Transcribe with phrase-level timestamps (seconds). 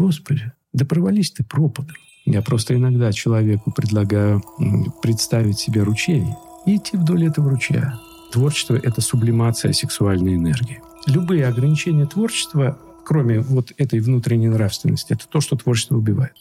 [0.00, 1.94] Господи, да провались ты пропадом.
[2.24, 4.42] Я просто иногда человеку предлагаю
[5.02, 6.24] представить себе ручей
[6.64, 7.98] и идти вдоль этого ручья.
[8.32, 10.80] Творчество— это сублимация сексуальной энергии.
[11.06, 16.32] Любые ограничения творчества, кроме вот этой внутренней нравственности, это то, что творчество убивает.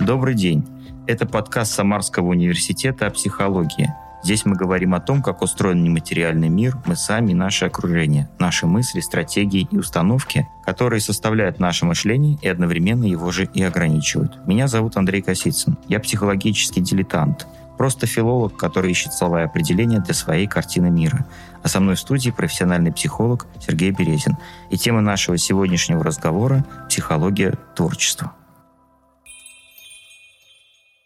[0.00, 0.64] Добрый день.
[1.08, 3.92] Это подкаст Самарского университета о психологии–
[4.22, 9.00] Здесь мы говорим о том, как устроен нематериальный мир, мы сами наше окружение, наши мысли,
[9.00, 14.46] стратегии и установки, которые составляют наше мышление и одновременно его же и ограничивают.
[14.46, 15.78] Меня зовут Андрей Косицын.
[15.88, 17.46] Я психологический дилетант.
[17.78, 21.24] Просто филолог, который ищет слова и определения для своей картины мира.
[21.62, 24.36] А со мной в студии профессиональный психолог Сергей Березин.
[24.70, 28.34] И тема нашего сегодняшнего разговора– психология творчества.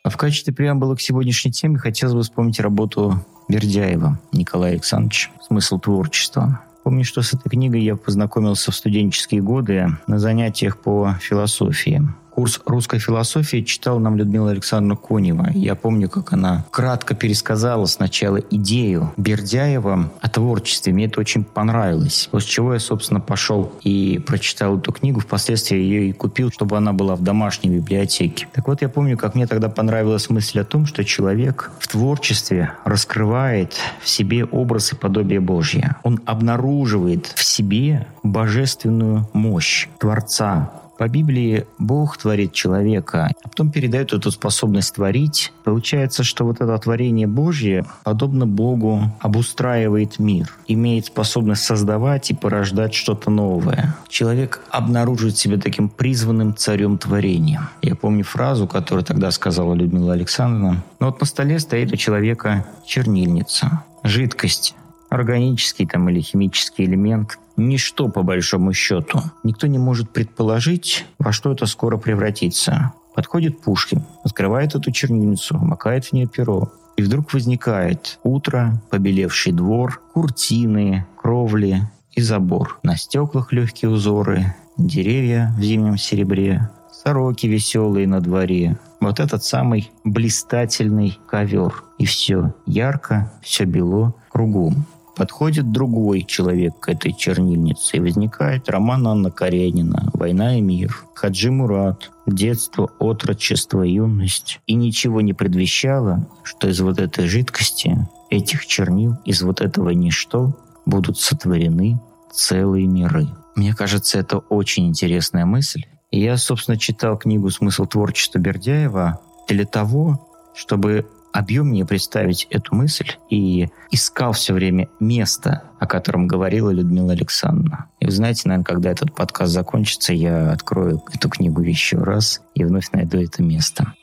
[0.05, 5.79] А в качестве преамбула к сегодняшней теме хотелось бы вспомнить работу Бердяева Николая Александровича «Смысл
[5.79, 6.61] творчества».
[6.83, 12.03] Помню, что с этой книгой я познакомился в студенческие годы на занятиях по философии.
[12.35, 15.51] Курс русской философии читала нам Людмила Александровна Конева.
[15.55, 20.93] Я помню, как она кратко пересказала сначала идею Бердяева о творчестве.
[20.93, 22.29] Мне это очень понравилось.
[22.33, 25.21] После чего я, собственно, пошел и прочитал эту книгу.
[25.21, 28.49] Впоследствии ее и купил, чтобы она была в домашней библиотеке.
[28.53, 32.73] Так вот, я помню, как мне тогда понравилась мысль о том, что человек в творчестве
[32.85, 35.95] раскрывает в себе образ и подобие Божье.
[36.03, 44.13] Он обнаруживает в себе божественную мощь Творца, по Библии Бог творит человека, а потом передает
[44.13, 45.53] эту способность творить.
[45.65, 52.95] Получается, что вот это творение Божье, подобно Богу, обустраивает мир, имеет способность создавать и порождать
[52.95, 53.97] что-то новое.
[54.09, 57.69] Человек обнаруживает себя таким призванным царем творения.
[57.83, 60.83] Я помню фразу, которую тогда сказала Людмила Александровна.
[61.01, 64.75] Но вот на столе стоит у человека чернильница, жидкость,
[65.09, 69.21] органический там или химический элемент, ничто по большому счету.
[69.43, 72.93] Никто не может предположить, во что это скоро превратится.
[73.15, 76.73] Подходит Пушкин, открывает эту чернильницу, макает в нее перо.
[76.97, 81.83] И вдруг возникает утро, побелевший двор, куртины, кровли
[82.13, 82.79] и забор.
[82.83, 88.79] На стеклах легкие узоры, деревья в зимнем серебре, сороки веселые на дворе.
[89.01, 91.85] Вот этот самый блистательный ковер.
[91.99, 94.87] И все ярко, все бело кругом.
[95.17, 101.51] Подходит другой человек к этой чернильнице, и возникает роман Анна Каренина «Война и мир», Хаджи
[101.53, 104.61] Мурат, детство, отрочество, юность.
[104.67, 110.57] И ничего не предвещало, что из вот этой жидкости, этих чернил, из вот этого ничто
[110.85, 112.01] будут сотворены
[112.33, 113.29] целые миры.
[113.55, 115.85] Мне кажется, это очень интересная мысль.
[116.11, 123.69] Я, собственно, читал книгу «Смысл творчества» Бердяева для того, чтобы объемнее представить эту мысль и
[123.91, 127.87] искал все время место, о котором говорила Людмила Александровна.
[127.99, 132.65] И вы знаете, наверное, когда этот подкаст закончится, я открою эту книгу еще раз и
[132.65, 133.95] вновь найду это место.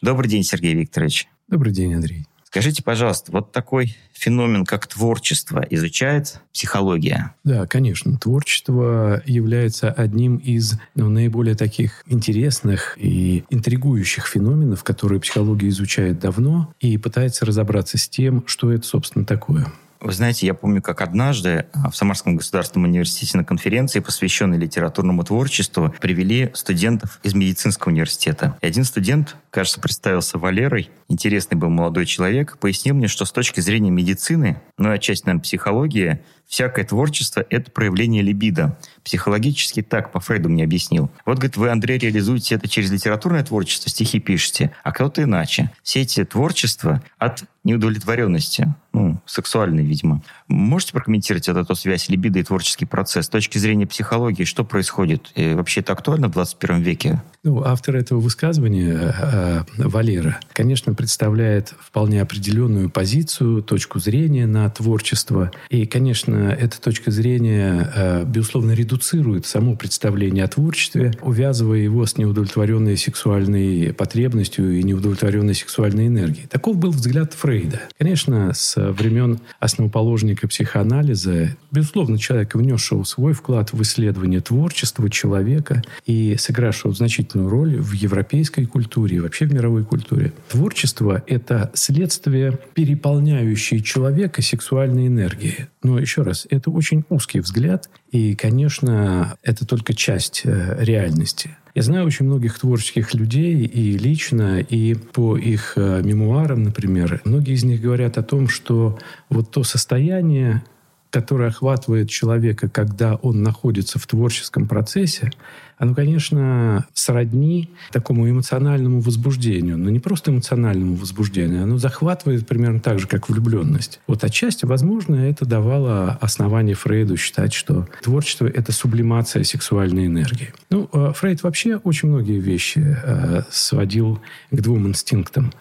[0.00, 1.28] Добрый день, Сергей Викторович.
[1.48, 2.26] Добрый день, Андрей.
[2.52, 7.34] Скажите, пожалуйста, вот такой феномен, как творчество, изучает психология?
[7.44, 8.18] Да, конечно.
[8.18, 16.74] Творчество является одним из ну, наиболее таких интересных и интригующих феноменов, которые психология изучает давно
[16.78, 19.72] и пытается разобраться с тем, что это, собственно, такое.
[20.02, 25.22] Вы знаете, я помню, как однажды а, в Самарском государственном университете на конференции, посвященной литературному
[25.22, 28.58] творчеству, привели студентов из медицинского университета.
[28.60, 33.60] И один студент, кажется, представился Валерой, интересный был молодой человек, пояснил мне, что с точки
[33.60, 36.20] зрения медицины, ну и отчасти, наверное, психологии,
[36.52, 38.78] всякое творчество— это проявление либидо.
[39.04, 41.10] Психологически так по Фрейду мне объяснил.
[41.24, 45.70] Вот, говорит, вы, Андрей, реализуете это через литературное творчество, стихи пишете, а кто-то иначе.
[45.82, 50.22] Все эти творчества от неудовлетворенности, ну, сексуальной, видимо.
[50.52, 53.26] Можете прокомментировать вот эту связь либидо и творческий процесс?
[53.26, 55.32] С точки зрения психологии, что происходит?
[55.34, 57.22] И вообще это актуально в 21 веке?
[57.44, 64.68] Ну, автор этого высказывания, э, э, Валера, конечно, представляет вполне определенную позицию, точку зрения на
[64.70, 65.50] творчество.
[65.68, 72.16] И, конечно, эта точка зрения, э, безусловно, редуцирует само представление о творчестве, увязывая его с
[72.16, 76.46] неудовлетворенной сексуальной потребностью и неудовлетворенной сексуальной энергией.
[76.46, 77.80] Таков был взгляд Фрейда.
[77.98, 86.36] Конечно, с времен основоположника психоанализа, безусловно, человек, внесшего свой вклад в исследование творчества человека и
[86.36, 90.32] сыгравшего значительную роль в европейской культуре и вообще в мировой культуре.
[90.48, 95.68] Творчество— это следствие переполняющей человека сексуальной энергии.
[95.82, 101.56] Но еще раз, это очень узкий взгляд, и, конечно, это только часть э, реальности.
[101.74, 107.54] Я знаю очень многих творческих людей и лично, и по их э, мемуарам, например, многие
[107.54, 108.98] из них говорят о том, что
[109.30, 110.62] вот то состояние,
[111.12, 115.30] которое охватывает человека, когда он находится в творческом процессе,
[115.76, 119.76] оно, конечно, сродни такому эмоциональному возбуждению.
[119.76, 124.00] Но не просто эмоциональному возбуждению, оно захватывает примерно так же, как влюбленность.
[124.06, 130.54] Вот отчасти, возможно, это давало основание Фрейду считать, что творчество— это сублимация сексуальной энергии.
[130.70, 134.20] Ну, э, Фрейд вообще очень многие вещи э, сводил
[134.50, 135.52] к двум инстинктам.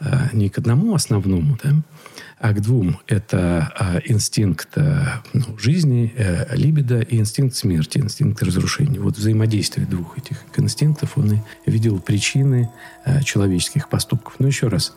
[0.00, 1.74] Э, не к одному основному, да,
[2.40, 2.98] а к двум.
[3.06, 8.98] Это а, инстинкт а, ну, жизни, э, либидо и инстинкт смерти, инстинкт разрушения.
[8.98, 12.70] Вот взаимодействие двух этих инстинктов он и видел причины
[13.04, 14.36] э, человеческих поступков.
[14.38, 14.94] Но еще раз,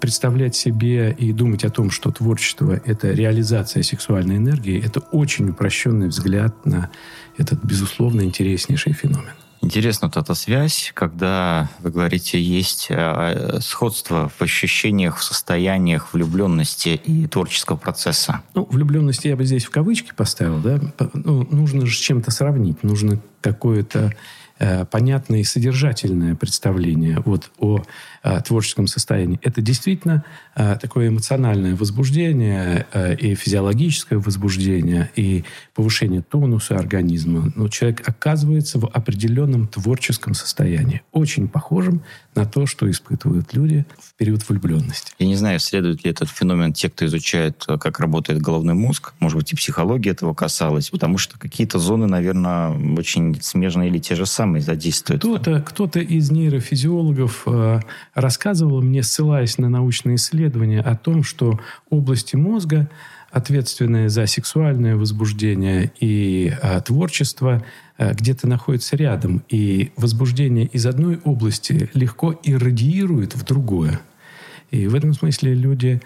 [0.00, 6.08] представлять себе и думать о том, что творчество— это реализация сексуальной энергии, это очень упрощенный
[6.08, 6.90] взгляд на
[7.36, 9.34] этот, безусловно, интереснейший феномен.
[9.70, 16.88] Интересна вот эта связь, когда вы говорите, есть э, сходство в ощущениях, в состояниях влюбленности
[16.88, 18.42] и творческого процесса.
[18.54, 20.80] Ну, влюбленности я бы здесь в кавычки поставил, да.
[21.14, 24.12] Ну, нужно же с чем-то сравнить, нужно какое-то
[24.90, 27.82] понятное и содержательное представление вот о
[28.22, 29.40] э, творческом состоянии.
[29.42, 30.24] Это действительно
[30.54, 37.52] э, такое эмоциональное возбуждение э, и физиологическое возбуждение, и повышение тонуса организма.
[37.56, 42.02] Но человек оказывается в определенном творческом состоянии, очень похожем
[42.40, 45.12] на то, что испытывают люди в период влюбленности.
[45.18, 49.12] Я не знаю, следует ли этот феномен те, кто изучает, э, как работает головной мозг.
[49.20, 54.14] Может быть, и психология этого касалась, потому что какие-то зоны, наверное, очень смежные или те
[54.14, 55.22] же самые задействуют.
[55.22, 57.80] Кто-то кто из нейрофизиологов э,
[58.14, 61.60] рассказывал мне, ссылаясь на научные исследования, о том, что
[61.90, 62.88] области мозга,
[63.30, 67.62] ответственные за сексуальное возбуждение и а, творчество,
[68.00, 69.42] где-то находятся рядом.
[69.48, 74.00] И возбуждение из одной области легко иррадиирует в другое.
[74.70, 76.00] И в этом смысле люди,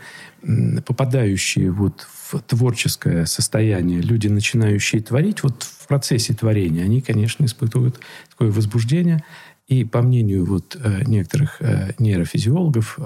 [0.87, 8.01] попадающие вот в творческое состояние, люди, начинающие творить, вот в процессе творения, они, конечно, испытывают
[8.31, 9.23] такое возбуждение–
[9.67, 13.05] и по мнению вот э, некоторых э, нейрофизиологов, э,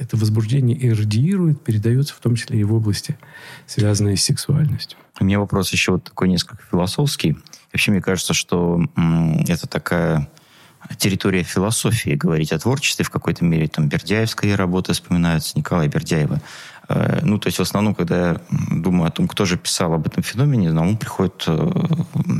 [0.00, 3.18] это возбуждение и радиирует, передается в том числе и в области,
[3.66, 4.96] связанной с сексуальностью.
[5.18, 7.36] У меня вопрос еще вот такой несколько философский.
[7.72, 8.80] Вообще, мне кажется, что
[9.48, 10.28] это такая
[10.98, 13.68] территория философии, говорить о творчестве в какой-то мере.
[13.68, 16.40] Там Бердяевская работа вспоминается, Николая Бердяева.
[17.22, 20.24] Ну, то есть в основном, когда я думаю о том, кто же писал об этом
[20.24, 21.46] феномене, на ум приходят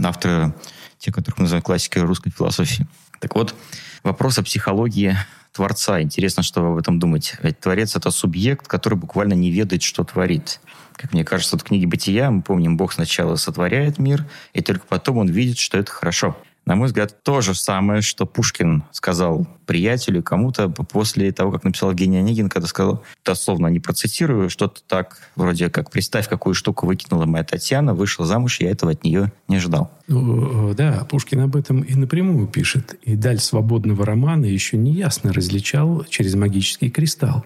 [0.05, 0.53] авторы,
[0.99, 2.88] те, которых называют классикой русской философии.
[3.21, 3.55] Так вот,
[4.03, 5.17] вопрос о психологии
[5.53, 6.00] Творца.
[6.00, 7.38] Интересно, что вы об этом думаете.
[7.43, 10.61] Ведь Творец— это субъект, который буквально не ведает, что творит.
[11.00, 15.17] Как мне кажется, в книге «Бытия» мы помним, Бог сначала сотворяет мир, и только потом
[15.17, 16.37] он видит, что это хорошо
[16.67, 21.91] на мой взгляд, то же самое, что Пушкин сказал приятелю, кому-то после того, как написал
[21.91, 27.25] Евгений Онегин, когда сказал, дословно не процитирую, что-то так, вроде как, представь, какую штуку выкинула
[27.25, 29.91] моя Татьяна, вышла замуж, я этого от нее не ждал.
[30.06, 32.94] Ну, да, Пушкин об этом и напрямую пишет.
[33.02, 37.44] И даль свободного романа еще не ясно различал через магический кристалл.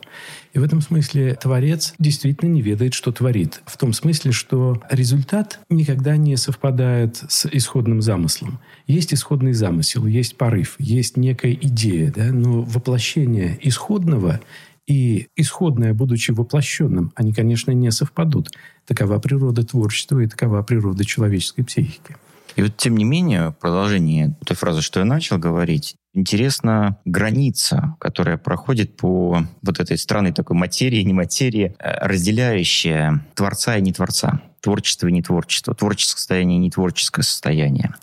[0.54, 3.60] И в этом смысле творец действительно не ведает, что творит.
[3.66, 8.60] В том смысле, что результат никогда не совпадает с исходным замыслом.
[8.86, 14.40] Есть исходный замысел, есть порыв, есть некая идея, да, но воплощение исходного
[14.86, 18.50] и исходное, будучи воплощенным, они, конечно, не совпадут.
[18.86, 22.16] Такова природа творчества и такова природа человеческой психики.
[22.54, 27.96] И вот, тем не менее, в продолжении той фразы, что я начал говорить, интересна граница,
[27.98, 33.92] которая проходит по вот этой странной такой материи, не материи, э, разделяющая творца и не
[33.92, 37.94] творца, творчество и не творчество, творческое состояние и не творческое состояние.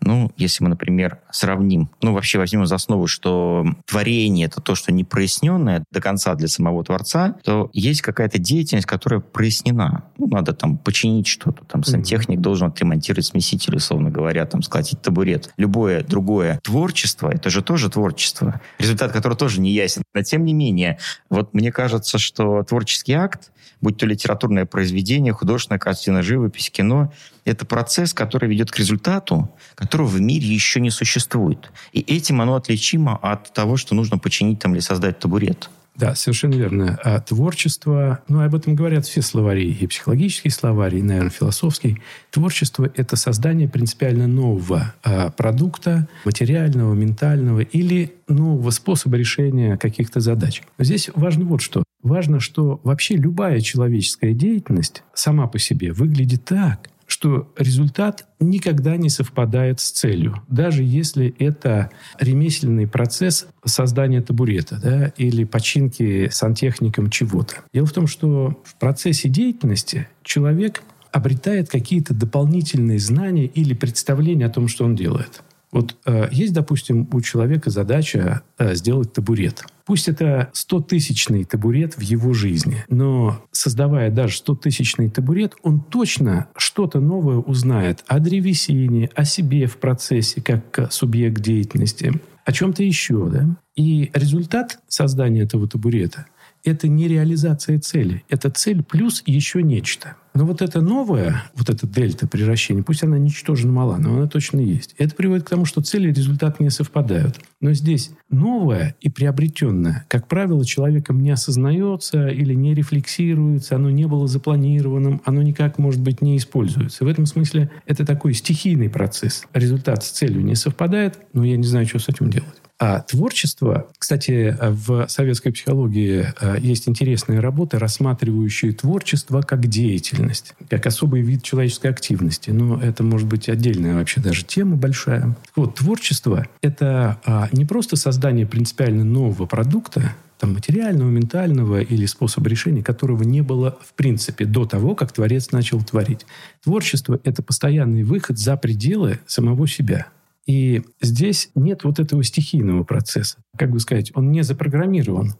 [0.00, 4.92] Ну, если мы, например, сравним, ну, вообще возьмем за основу, что творение— это то, что
[4.92, 10.04] не проясненное до конца для самого Творца, то есть какая-то деятельность, которая прояснена.
[10.16, 12.42] Ну, надо там починить что-то, там сантехник mm-hmm.
[12.42, 15.52] должен отремонтировать смеситель, условно говоря, там сколотить табурет.
[15.56, 20.02] Любое другое творчество— это же тоже творчество, результат которого тоже не ясен.
[20.14, 20.98] Но тем не менее,
[21.30, 23.50] вот мне кажется, что творческий акт
[23.80, 27.12] будь то литературное произведение, художественная картина, живопись, кино,
[27.48, 31.70] это процесс, который ведет к результату, которого в мире еще не существует.
[31.92, 35.70] И этим оно отличимо от того, что нужно починить там или создать табурет.
[35.98, 36.96] Да, совершенно верно.
[37.02, 42.00] А творчество, ну, об этом говорят все словари, и психологический словарь, и, наверное, философский.
[42.30, 50.62] Творчество– это создание принципиально нового а, продукта, материального, ментального или нового способа решения каких-то задач.
[50.78, 51.82] Но здесь важно вот что.
[52.04, 59.08] Важно, что вообще любая человеческая деятельность сама по себе выглядит так, что результат никогда не
[59.08, 67.56] совпадает с целью, даже если это ремесленный процесс создания табурета да, или починки сантехником чего-то.
[67.74, 74.50] Дело в том, что в процессе деятельности человек обретает какие-то дополнительные знания или представления о
[74.50, 75.42] том, что он делает.
[75.70, 79.64] Вот э, есть, допустим, у человека задача э, сделать табурет.
[79.84, 87.00] Пусть это 100-тысячный табурет в его жизни, но создавая даже 100-тысячный табурет, он точно что-то
[87.00, 92.12] новое узнает о древесине, о себе в процессе как субъект деятельности,
[92.44, 93.28] о чем-то еще.
[93.28, 93.56] Да?
[93.76, 96.26] И результат создания этого табурета–
[96.64, 98.24] это не реализация цели.
[98.28, 100.16] Это цель плюс еще нечто.
[100.34, 104.60] Но вот это новое, вот эта дельта превращения, пусть она ничтожно мала, но она точно
[104.60, 104.94] есть.
[104.96, 107.40] Это приводит к тому, что цели и результат не совпадают.
[107.60, 114.06] Но здесь новое и приобретенное, как правило, человеком не осознается или не рефлексируется, оно не
[114.06, 117.04] было запланированным, оно никак, может быть, не используется.
[117.04, 119.44] В этом смысле это такой стихийный процесс.
[119.52, 122.62] Результат с целью не совпадает, но я не знаю, что с этим делать.
[122.78, 130.86] А творчество, кстати, в советской психологии э, есть интересные работы, рассматривающие творчество как деятельность, как
[130.86, 132.50] особый вид человеческой активности.
[132.50, 135.36] Но это может быть отдельная вообще даже тема большая.
[135.56, 142.48] Вот, творчество— это а, не просто создание принципиально нового продукта, там, материального, ментального или способа
[142.48, 146.26] решения, которого не было в принципе до того, как Творец начал творить.
[146.62, 150.06] Творчество— это постоянный выход за пределы самого себя—
[150.48, 153.36] и здесь нет вот этого стихийного процесса.
[153.56, 155.34] Как бы сказать, он не запрограммирован.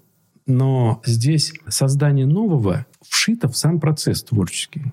[0.47, 4.93] Но здесь создание нового вшито в сам процесс творческий.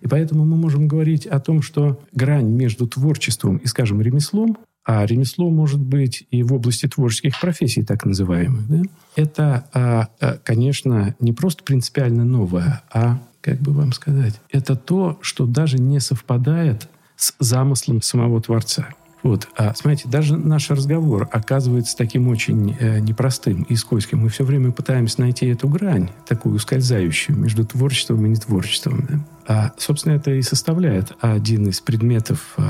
[0.00, 5.06] И поэтому мы можем говорить о том, что грань между творчеством и, скажем, ремеслом, а
[5.06, 8.82] ремесло может быть и в области творческих профессий, так называемых, да,
[9.14, 15.18] это, а, а, конечно, не просто принципиально новое, а, как бы вам сказать, это то,
[15.20, 18.88] что даже не совпадает с замыслом самого Творца.
[19.22, 19.48] Вот.
[19.56, 24.18] А смотрите, даже наш разговор оказывается таким очень э, непростым и скользким.
[24.20, 29.06] Мы все время пытаемся найти эту грань, такую ускользающую между творчеством и нетворчеством.
[29.08, 29.20] Да?
[29.46, 32.62] А, собственно, это и составляет один из предметов э,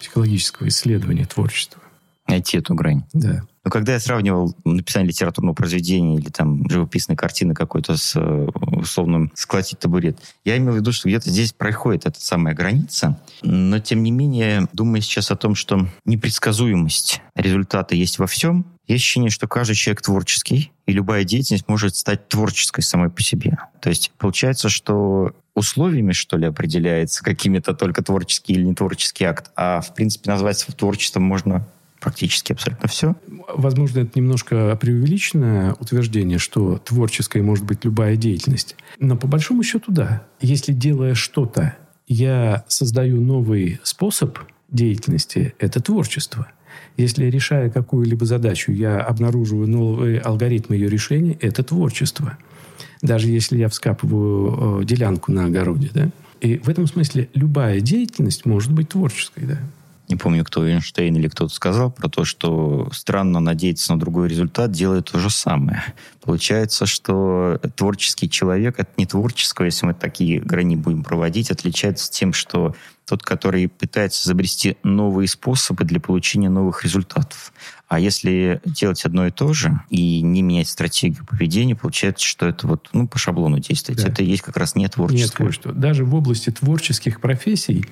[0.00, 1.80] психологического исследования творчества.
[2.28, 3.04] Найти эту грань.
[3.12, 3.42] Да.
[3.64, 9.32] Но когда я сравнивал написание литературного произведения или там живописной картины какой-то с э, условным
[9.34, 13.20] «сколотить табурет», я имел в виду, что где-то здесь проходит эта самая граница.
[13.42, 19.02] Но, тем не менее, думаю сейчас о том, что непредсказуемость результата есть во всем, есть
[19.02, 23.58] ощущение, что каждый человек творческий, и любая деятельность может стать творческой самой по себе.
[23.80, 29.80] То есть получается, что условиями, что ли, определяется какими-то только творческий или нетворческий акт, а,
[29.80, 31.66] в принципе, назвать творчеством можно
[32.00, 33.16] практически абсолютно все.
[33.48, 38.76] Возможно, это немножко преувеличенное утверждение, что творческой может быть любая деятельность.
[38.98, 40.24] Но по большому счету, да.
[40.40, 41.76] Если делая что-то,
[42.06, 44.38] я создаю новый способ
[44.70, 46.48] деятельности, это творчество.
[46.96, 52.38] Если решая какую-либо задачу, я обнаруживаю новый алгоритм ее решения, это творчество.
[53.02, 55.90] Даже если я вскапываю э, делянку на огороде.
[55.92, 56.10] Да?
[56.40, 59.44] И в этом смысле любая деятельность может быть творческой.
[59.44, 59.58] Да?
[60.08, 64.70] Не помню, кто Эйнштейн или кто-то сказал про то, что странно надеяться на другой результат,
[64.70, 65.82] делает то же самое.
[66.22, 72.74] Получается, что творческий человек от нетворческого, если мы такие грани будем проводить, отличается тем, что
[73.04, 77.52] тот, который пытается изобрести новые способы для получения новых результатов.
[77.88, 82.66] А если делать одно и то же и не менять стратегию поведения, получается, что это
[82.66, 84.02] вот ну, по шаблону действовать.
[84.02, 84.08] Да.
[84.08, 85.22] Это есть как раз не творческое.
[85.22, 85.72] Не творчество.
[85.72, 87.86] Даже в области творческих профессий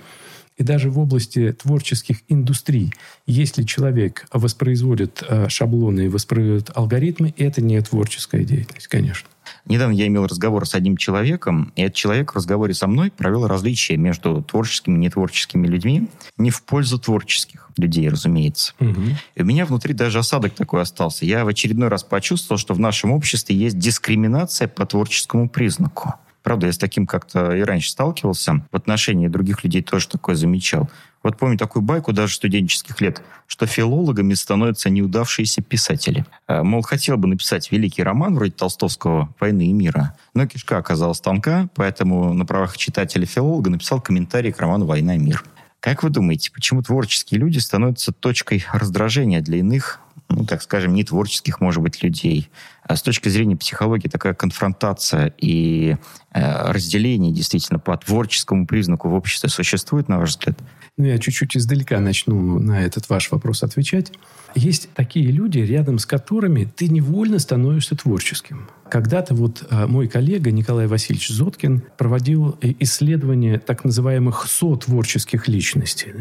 [0.56, 2.92] и даже в области творческих индустрий,
[3.26, 9.28] если человек воспроизводит э, шаблоны и воспроизводит алгоритмы, это не творческая деятельность, конечно.
[9.66, 13.46] Недавно я имел разговор с одним человеком, и этот человек в разговоре со мной провел
[13.46, 18.74] различия между творческими и нетворческими людьми, не в пользу творческих людей, разумеется.
[18.80, 19.02] Угу.
[19.34, 21.24] И у меня внутри даже осадок такой остался.
[21.24, 26.14] Я в очередной раз почувствовал, что в нашем обществе есть дискриминация по творческому признаку.
[26.44, 28.66] Правда, я с таким как-то и раньше сталкивался.
[28.70, 30.90] В отношении других людей тоже такое замечал.
[31.22, 36.26] Вот помню такую байку даже студенческих лет, что филологами становятся неудавшиеся писатели.
[36.46, 41.20] Э, мол, хотел бы написать великий роман вроде Толстовского «Войны и мира», но кишка оказалась
[41.20, 45.42] тонка, поэтому на правах читателя-филолога написал комментарий к роману «Война и мир».
[45.80, 51.04] Как вы думаете, почему творческие люди становятся точкой раздражения для иных, ну, так скажем, не
[51.04, 52.50] творческих, может быть, людей?
[52.86, 55.96] А с точки зрения психологии такая конфронтация и
[56.32, 60.58] э, разделение действительно по творческому признаку в обществе существует, на ваш взгляд?
[60.96, 64.12] Ну, я чуть-чуть издалека начну на этот ваш вопрос отвечать.
[64.54, 68.68] Есть такие люди, рядом с которыми ты невольно становишься творческим.
[68.88, 76.12] Когда-то вот а, мой коллега Николай Васильевич Зоткин проводил э, исследование так называемых сотворческих личностей.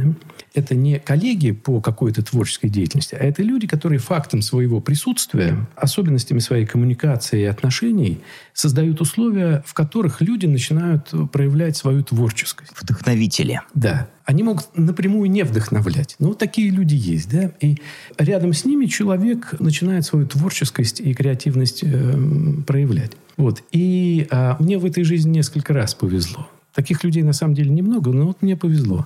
[0.56, 6.40] Это не коллеги по какой-то творческой деятельности, а это люди, которые фактом своего присутствия, особенностями
[6.40, 8.20] своей коммуникации и отношений
[8.54, 12.72] создают условия, в которых люди начинают проявлять свою творческость.
[12.80, 13.62] Вдохновители.
[13.74, 14.08] Да.
[14.26, 16.16] Они могут напрямую не вдохновлять.
[16.20, 17.30] Но вот такие люди есть.
[17.30, 17.52] Да?
[17.60, 17.78] И
[18.18, 22.18] рядом с ними человек начинает свою творческость и креативность э,
[22.66, 23.12] проявлять.
[23.38, 23.64] Вот.
[23.72, 26.48] И а, мне в этой жизни несколько раз повезло.
[26.74, 29.06] Таких людей на самом деле немного, но вот мне повезло.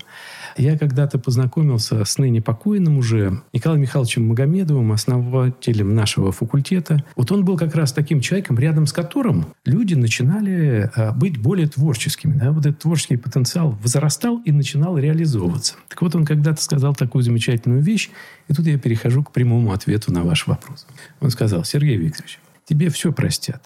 [0.56, 7.04] Я когда-то познакомился с ныне покойным уже Николаем Михайловичем Магомедовым, основателем нашего факультета.
[7.16, 11.68] Вот он был как раз таким человеком, рядом с которым люди начинали а, быть более
[11.68, 12.38] творческими.
[12.38, 12.52] Да?
[12.52, 15.76] Вот этот творческий потенциал возрастал и начинал реализовываться.
[15.90, 18.10] Так вот, он когда-то сказал такую замечательную вещь,
[18.48, 20.88] и тут я перехожу к прямому ответу на ваш вопрос.
[21.20, 23.64] Он сказал, Сергей Викторович, тебе все простят.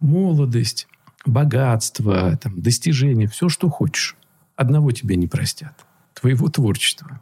[0.00, 0.86] Молодость,
[1.24, 4.16] богатство, там, достижения, все, что хочешь.
[4.56, 5.74] Одного тебе не простят.
[6.14, 7.20] Твоего творчества.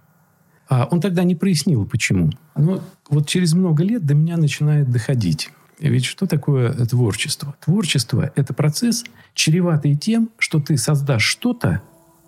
[0.69, 2.31] А он тогда не прояснил, почему.
[2.57, 5.51] Но вот через много лет до меня начинает доходить.
[5.79, 7.55] Ведь что такое творчество?
[7.65, 11.83] Творчество– это процесс, чреватый тем, что ты создашь что-то,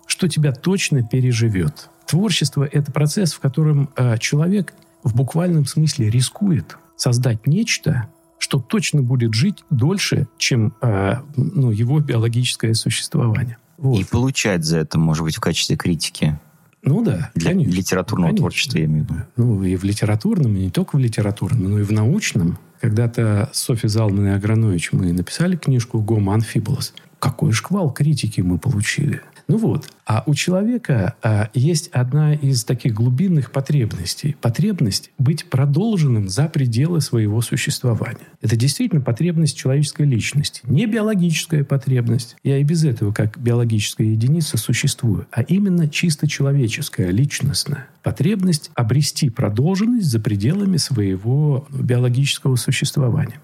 [0.07, 1.91] что тебя точно переживет.
[2.07, 8.09] Творчество– это процесс, в котором э, человек в буквальном смысле рискует создать нечто,
[8.40, 13.59] что точно будет жить дольше, чем э, ну, его биологическое существование.
[13.76, 14.00] Вот.
[14.00, 16.38] И получать за это, может быть, в качестве критики.
[16.82, 17.76] Ну да, Для конечно.
[17.76, 18.42] литературного конечно.
[18.42, 19.20] творчества, я имею в виду.
[19.37, 22.59] Ну, и в литературном, и не только в литературном, но и в научном.
[22.80, 26.94] Когда-то Софья Залман и Агранович мы написали книжку «Гомо Анфибулос».
[27.18, 29.20] Какой шквал критики мы получили.
[29.50, 29.88] Ну вот.
[30.07, 34.37] А у человека а, есть одна из таких глубинных потребностей.
[34.40, 38.28] Потребность быть продолженным за пределы своего существования.
[38.40, 40.61] Это действительно потребность человеческой личности.
[40.66, 42.37] Не биологическая потребность.
[42.45, 45.26] Я и без этого, как биологическая единица, существую.
[45.33, 47.88] А именно чисто человеческая, личностная.
[48.04, 53.40] Потребность обрести продолженность за пределами своего биологического существования.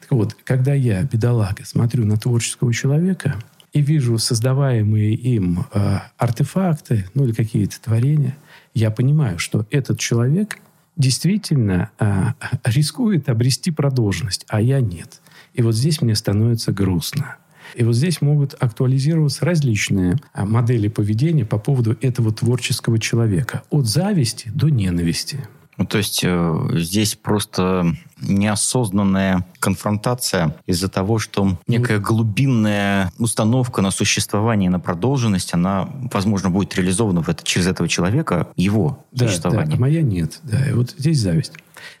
[0.00, 3.36] Так вот, когда я, бедолага, смотрю на творческого человека–
[3.74, 8.36] и вижу создаваемые им э, артефакты, ну или какие-то творения,
[8.72, 10.58] я понимаю, что этот человек
[10.96, 12.26] действительно э,
[12.64, 15.20] рискует обрести продолженность, а я нет.
[15.54, 17.36] И вот здесь мне становится грустно.
[17.74, 23.64] И вот здесь могут актуализироваться различные а, модели поведения по поводу этого творческого человека.
[23.70, 25.48] От зависти до ненависти.
[25.76, 33.90] Ну, то есть э, здесь просто неосознанная конфронтация из-за того, что некая глубинная установка на
[33.90, 39.72] существование, на продолженность, она, возможно, будет реализована в это, через этого человека, его да, существование.
[39.72, 40.40] Да, а моя нет.
[40.42, 41.52] Да, и вот здесь зависть.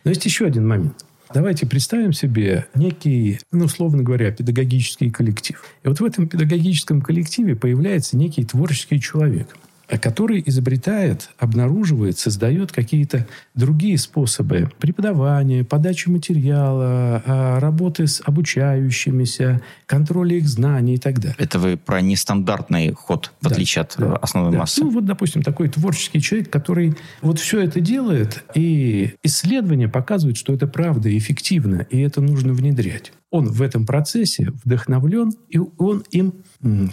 [0.04, 1.04] Но есть еще один момент.
[1.32, 5.60] Давайте представим себе некий, ну, условно говоря, педагогический коллектив.
[5.82, 9.56] И вот в этом педагогическом коллективе появляется некий творческий человек–
[9.88, 20.36] который изобретает, обнаруживает, создает какие-то другие способы преподавания, подачи материала, а, работы с обучающимися, контроля
[20.36, 21.36] их знаний и так далее.
[21.38, 24.58] Это вы про нестандартный ход, в да, отличие от да, основной да.
[24.58, 24.82] массы.
[24.82, 30.52] Ну, вот, допустим, такой творческий человек, который вот все это делает, и исследования показывают, что
[30.52, 36.04] это правда и эффективно, и это нужно внедрять он в этом процессе вдохновлен, и он
[36.12, 36.34] им,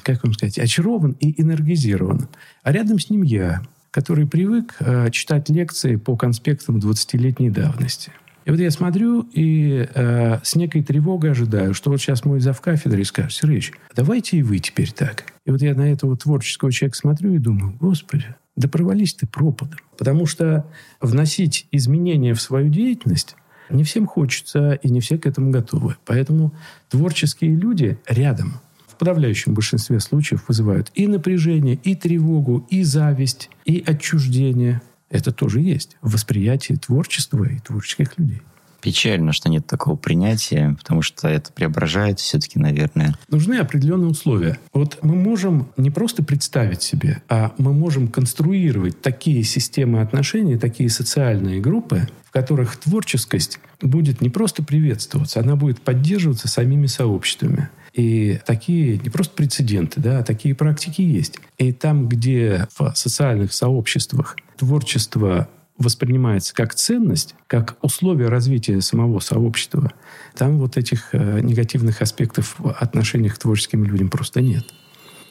[0.02, 2.30] как вам сказать, очарован и энергизирован.
[2.64, 8.12] А рядом с ним я, который привык э, читать лекции по конспектам 20-летней давности.
[8.46, 13.06] И вот я смотрю и э, с некой тревогой ожидаю, что вот сейчас мой завкафедрой
[13.06, 15.26] скажет, Сергеевич, давайте и вы теперь так.
[15.46, 19.78] И вот я на этого творческого человека смотрю и думаю, господи, да провались ты пропадом.
[19.96, 20.66] Потому что
[21.02, 23.36] вносить изменения в свою деятельность
[23.72, 25.96] не всем хочется, и не все к этому готовы.
[26.06, 26.54] Поэтому
[26.90, 33.84] творческие люди рядом в подавляющем большинстве случаев вызывают и напряжение, и тревогу, и зависть, и
[33.86, 34.82] отчуждение.
[35.10, 38.42] Это тоже есть в восприятии творчества и творческих людей.
[38.82, 43.16] Печально, что нет такого принятия, потому что это преображает все-таки, наверное.
[43.30, 44.58] Нужны определенные условия.
[44.74, 50.90] Вот мы можем не просто представить себе, а мы можем конструировать такие системы отношений, такие
[50.90, 57.70] социальные группы, в которых творческость будет не просто приветствоваться, она будет поддерживаться самими сообществами.
[57.94, 61.40] И такие не просто прецеденты, да, а такие практики есть.
[61.58, 65.50] И там, где в социальных сообществах творчество
[65.82, 69.92] воспринимается как ценность, как условие развития самого сообщества,
[70.36, 74.66] там вот этих э, негативных аспектов в отношениях к творческим людям просто нет.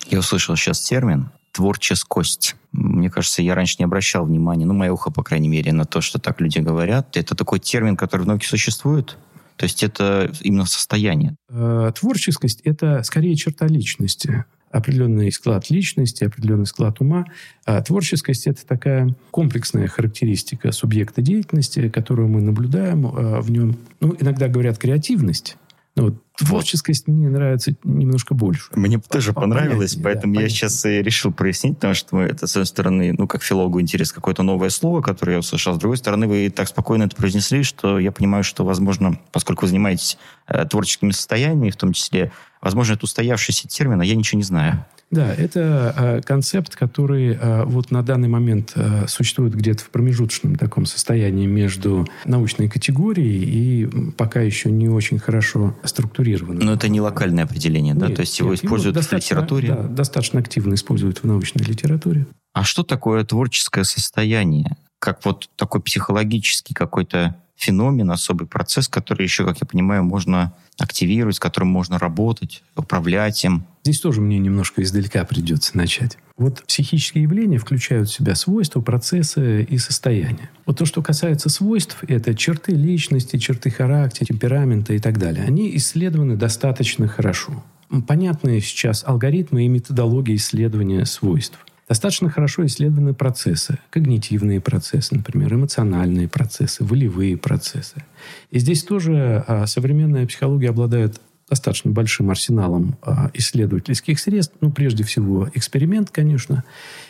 [0.09, 2.57] Я услышал сейчас термин творческость.
[2.73, 6.01] Мне кажется, я раньше не обращал внимания, ну, мое ухо, по крайней мере, на то,
[6.01, 7.17] что так люди говорят.
[7.17, 9.17] Это такой термин, который в науке существует?
[9.57, 11.37] То есть это именно состояние?
[11.51, 17.25] Э, творческость— это скорее черта личности определенный склад личности, определенный склад ума.
[17.65, 23.77] А творческость– это такая комплексная характеристика субъекта деятельности, которую мы наблюдаем а, в нем.
[24.01, 25.57] Ну, иногда говорят креативность.
[26.01, 28.71] Но вот творческость мне нравится немножко больше.
[28.75, 32.53] Мне по, тоже понравилось, поэтому да, я сейчас и решил прояснить, потому что это, с
[32.53, 36.27] одной стороны, ну, как филологу интерес какое-то новое слово, которое я услышал, с другой стороны,
[36.27, 41.11] вы так спокойно это произнесли, что я понимаю, что, возможно, поскольку вы занимаетесь э, творческими
[41.11, 42.33] состояниями, в том числе,
[42.63, 44.87] возможно, это устоявшийся термин, а я ничего не знаю.
[45.11, 50.55] Да, это э, концепт, который э, вот на данный момент э, существует где-то в промежуточном
[50.55, 56.65] таком состоянии между научной категорией и пока еще не очень хорошо структурированным.
[56.65, 58.15] Но это не локальное определение, нет, да?
[58.15, 59.69] То есть его используют его в литературе?
[59.69, 62.27] Да, достаточно активно используют в научной литературе.
[62.53, 64.77] А что такое творческое состояние?
[65.01, 71.37] Как вот такой психологический какой-то феномен, особый процесс, который еще, как я понимаю, можно активировать,
[71.37, 73.65] с которым можно работать, управлять им.
[73.85, 76.17] Здесь тоже мне немножко издалека придется начать.
[76.39, 80.51] Вот психические явления включают в себя свойства, процессы и состояния.
[80.65, 85.45] Вот то, что касается свойств, это черты личности, черты характера, темперамента и так далее.
[85.45, 87.63] Они исследованы достаточно хорошо.
[88.07, 91.59] Понятны сейчас алгоритмы и методологии исследования свойств.
[91.91, 98.05] Достаточно хорошо исследованы процессы, когнитивные процессы, например, эмоциональные процессы, волевые процессы.
[98.53, 105.03] И здесь тоже а, современная психология обладает достаточно большим арсеналом а, исследовательских средств, ну, прежде
[105.03, 106.63] всего, эксперимент, конечно,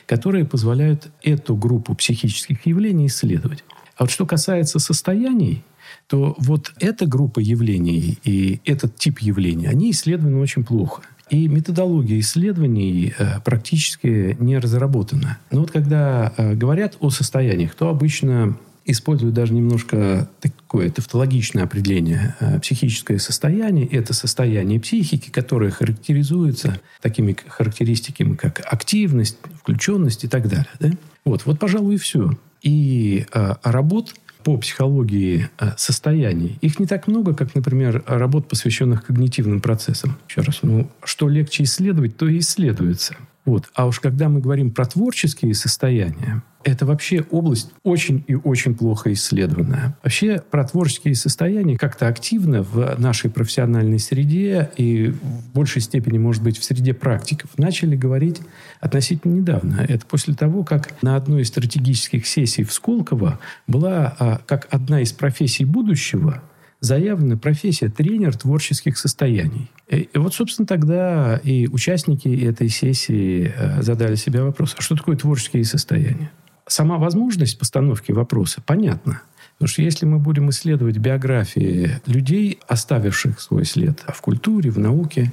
[0.06, 3.62] которые позволяют эту группу психических явлений исследовать.
[3.96, 5.62] А вот что касается состояний,
[6.06, 11.02] то вот эта группа явлений и этот тип явлений, они исследованы очень плохо.
[11.30, 15.38] И методология исследований э, практически не разработана.
[15.50, 22.34] Но вот когда э, говорят о состояниях, то обычно используют даже немножко такое тавтологичное определение.
[22.40, 30.48] Э, психическое состояние– это состояние психики, которое характеризуется такими характеристиками, как активность, включенность и так
[30.48, 30.68] далее.
[30.78, 30.90] Да?
[31.24, 32.36] Вот, вот, пожалуй, и все.
[32.62, 36.58] И э, работ по психологии э, состояний.
[36.60, 40.16] Их не так много, как, например, работ, посвященных когнитивным процессам.
[40.28, 43.16] Еще раз, ну, что легче исследовать, то и исследуется.
[43.44, 43.68] Вот.
[43.74, 49.12] А уж когда мы говорим про творческие состояния, это вообще область очень и очень плохо
[49.12, 49.96] исследованная.
[50.02, 56.42] Вообще про творческие состояния как-то активно в нашей профессиональной среде и в большей степени, может
[56.42, 58.40] быть, в среде практиков начали говорить
[58.80, 59.84] относительно недавно.
[59.88, 65.00] Это после того, как на одной из стратегических сессий в Сколково была а, как одна
[65.00, 66.42] из профессий будущего
[66.80, 69.70] заявлена профессия тренер творческих состояний.
[69.88, 74.96] И, и вот, собственно, тогда и участники этой сессии э, задали себе вопрос, а что
[74.96, 76.30] такое творческие состояния?
[76.66, 79.22] Сама возможность постановки вопроса понятна.
[79.54, 85.32] Потому что если мы будем исследовать биографии людей, оставивших свой след в культуре, в науке,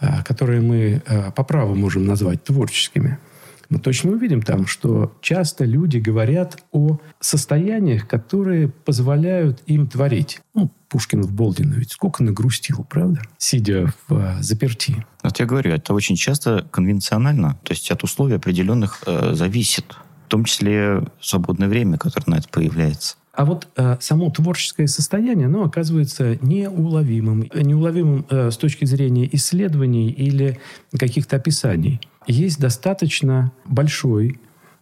[0.00, 3.18] э, которые мы э, по праву можем назвать творческими–
[3.68, 10.40] мы точно увидим там, что часто люди говорят о состояниях, которые позволяют им творить.
[10.54, 13.22] Ну, Пушкин в Болдино ведь сколько нагрустил, правда?
[13.38, 15.04] Сидя в а, заперти.
[15.22, 19.96] Вот я говорю, это очень часто конвенционально, то есть от условий определенных э, зависит,
[20.34, 23.14] том числе свободное время, которое на это появляется.
[23.34, 27.48] А вот э, само творческое состояние, оно оказывается неуловимым.
[27.54, 30.58] Неуловимым э, с точки зрения исследований или
[30.98, 32.00] каких-то описаний.
[32.26, 34.40] Есть достаточно большой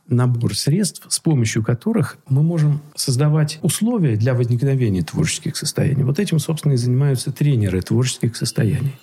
[0.08, 6.02] набор средств, с помощью которых мы можем создавать условия для возникновения творческих состояний.
[6.02, 8.94] Вот этим, собственно, и занимаются тренеры творческих состояний.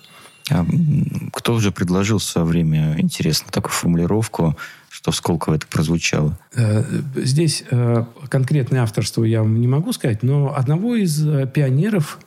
[0.50, 0.66] А
[1.32, 4.56] кто же предложил в свое время, интересно, такую формулировку,
[4.88, 6.38] что в Сколково это прозвучало?
[6.54, 6.84] Э,
[7.16, 12.18] здесь э, конкретное авторство я вам не могу сказать, но одного из э, пионеров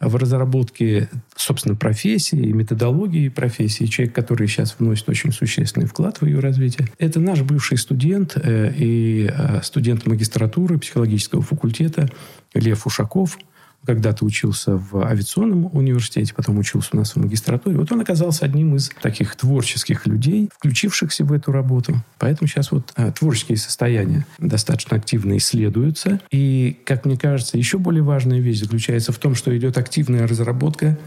[0.00, 6.40] в разработке, собственно, профессии, методологии профессии, человек, который сейчас вносит очень существенный вклад в ее
[6.40, 12.10] развитие, это наш бывший студент и студент магистратуры психологического факультета
[12.54, 13.38] Лев Ушаков–
[13.84, 17.76] когда-то учился в авиационном университете, потом учился у нас в магистратуре.
[17.76, 22.02] Вот он оказался одним из таких творческих людей, включившихся в эту работу.
[22.18, 26.20] Поэтому сейчас вот а, творческие состояния достаточно активно исследуются.
[26.30, 30.98] И, как мне кажется, еще более важная вещь заключается в том, что идет активная разработка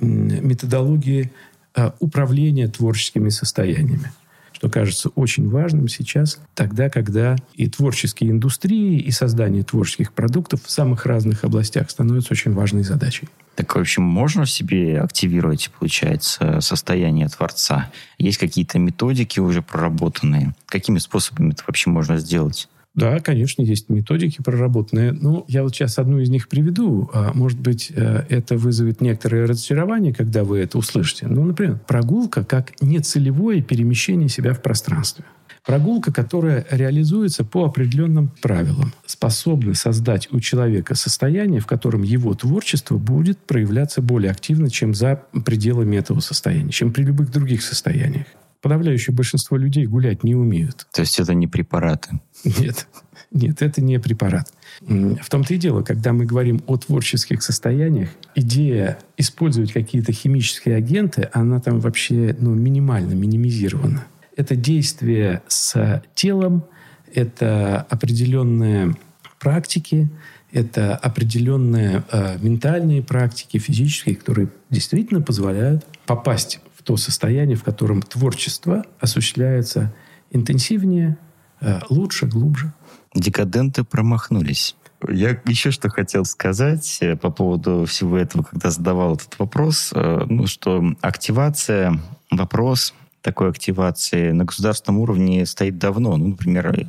[0.00, 1.32] методологии
[1.74, 4.10] а, управления творческими состояниями.
[4.58, 10.70] Что кажется очень важным сейчас, тогда, когда и творческие индустрии, и создание творческих продуктов в
[10.70, 13.28] самых разных областях становятся очень важной задачей.
[13.54, 17.90] Так, в общем, можно в себе активировать, получается, состояние творца?
[18.18, 20.54] Есть какие-то методики уже проработанные?
[20.66, 22.68] Какими способами это вообще можно сделать?
[22.98, 25.12] Да, конечно, есть методики проработанные.
[25.12, 27.08] Ну, я вот сейчас одну из них приведу.
[27.14, 31.28] А, может быть, э, это вызовет некоторое разочарование, когда вы это услышите.
[31.28, 35.24] Ну, например, прогулка как нецелевое перемещение себя в пространстве.
[35.64, 42.98] Прогулка, которая реализуется по определенным правилам, способна создать у человека состояние, в котором его творчество
[42.98, 48.26] будет проявляться более активно, чем за пределами этого состояния, чем при любых других состояниях
[48.60, 50.86] подавляющее большинство людей гулять не умеют.
[50.92, 52.20] То есть это не препараты?
[52.44, 52.88] Нет,
[53.30, 54.52] нет, это не препарат.
[54.80, 61.28] В том-то и дело, когда мы говорим о творческих состояниях, идея использовать какие-то химические агенты,
[61.32, 64.06] она там вообще ну, минимально минимизирована.
[64.36, 66.64] Это действие с телом,
[67.12, 68.94] это определенные
[69.40, 70.08] практики,
[70.52, 78.82] это определенные э, ментальные практики, физические, которые действительно позволяют попасть то состояние, в котором творчество
[78.98, 79.92] осуществляется
[80.30, 81.18] интенсивнее,
[81.60, 82.72] э, лучше, глубже.
[83.14, 84.74] Декаденты промахнулись.
[85.06, 90.24] Я еще что хотел сказать э, по поводу всего этого, когда задавал этот вопрос, э,
[90.30, 96.16] ну, что активация, вопрос такой активации на государственном уровне стоит давно.
[96.16, 96.86] Ну, например,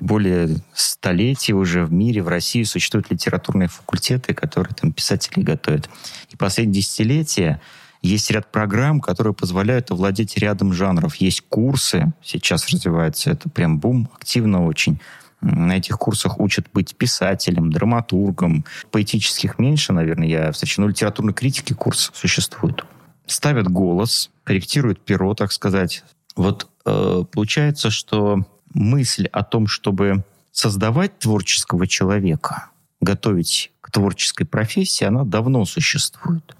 [0.00, 5.88] более столетий уже в мире, в России существуют литературные факультеты, которые там писатели готовят.
[6.28, 7.58] И последние десятилетия
[8.02, 11.16] есть ряд программ, которые позволяют овладеть рядом жанров.
[11.16, 15.00] Есть курсы, сейчас развивается это прям бум, активно очень.
[15.42, 18.64] На этих курсах учат быть писателем, драматургом.
[18.90, 20.84] Поэтических меньше, наверное, я встречаю.
[20.84, 22.84] Но литературной критики курс существует.
[23.26, 26.04] Ставят голос, корректируют перо, так сказать.
[26.36, 35.04] Вот э, получается, что мысль о том, чтобы создавать творческого человека, готовить к творческой профессии,
[35.04, 36.54] она давно существует.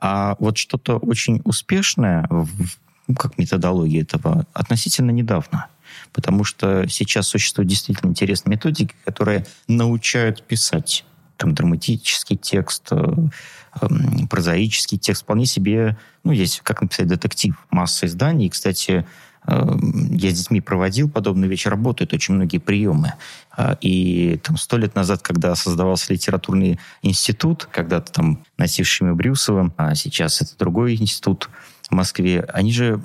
[0.00, 5.66] А вот что-то очень успешное, ну, как методология этого, относительно недавно.
[6.12, 11.04] Потому что сейчас существуют действительно интересные методики, которые научают писать
[11.36, 12.96] там драматический текст, э,
[13.80, 18.46] эм, прозаический текст, вполне себе, ну, есть как написать детектив, масса изданий.
[18.46, 19.06] И, кстати,
[19.46, 23.14] я с детьми проводил подобный вечер, работают очень многие приемы.
[23.50, 29.94] А, и там сто лет назад, когда создавался литературный институт, когда-то там носившими Брюсовым, а
[29.94, 31.48] сейчас это другой институт,
[31.90, 33.00] в Москве, они же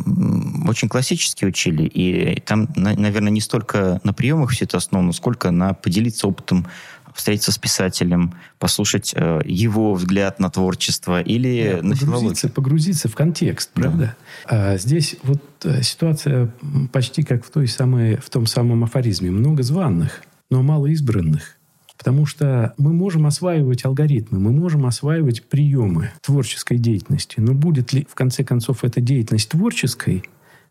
[0.68, 5.74] очень классически учили, и там, наверное, не столько на приемах все это основано, сколько на
[5.74, 6.68] поделиться опытом
[7.16, 13.16] встретиться с писателем, послушать э, его взгляд на творчество или да, на погрузиться, погрузиться в
[13.16, 14.16] контекст, правда?
[14.50, 14.74] Да.
[14.74, 16.52] А здесь вот э, ситуация
[16.92, 19.32] почти как в, той самой, в том самом афоризме.
[19.32, 21.56] Много званных, но мало избранных.
[21.98, 27.36] Потому что мы можем осваивать алгоритмы, мы можем осваивать приемы творческой деятельности.
[27.40, 30.24] Но будет ли, в конце концов, эта деятельность творческой,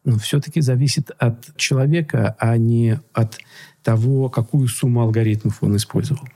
[0.04, 3.38] ну, все-таки зависит от человека, а не от
[3.82, 6.28] того, какую сумму алгоритмов он использовал.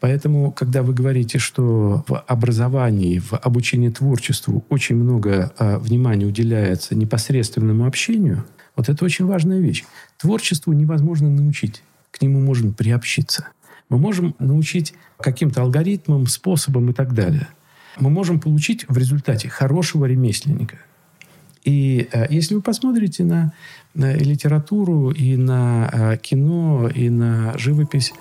[0.00, 6.94] Поэтому, когда вы говорите, что в образовании, в обучении творчеству очень много э, внимания уделяется
[6.94, 8.44] непосредственному общению,
[8.76, 9.84] вот это очень важная вещь.
[10.18, 13.48] Творчеству невозможно научить, к нему можно приобщиться.
[13.88, 17.48] Мы можем научить каким-то алгоритмам, способам и так далее.
[17.98, 20.78] Мы можем получить в результате хорошего ремесленника.
[21.64, 23.52] И э, если вы посмотрите на
[23.96, 28.12] на литературу, и на э, кино, и на живопись,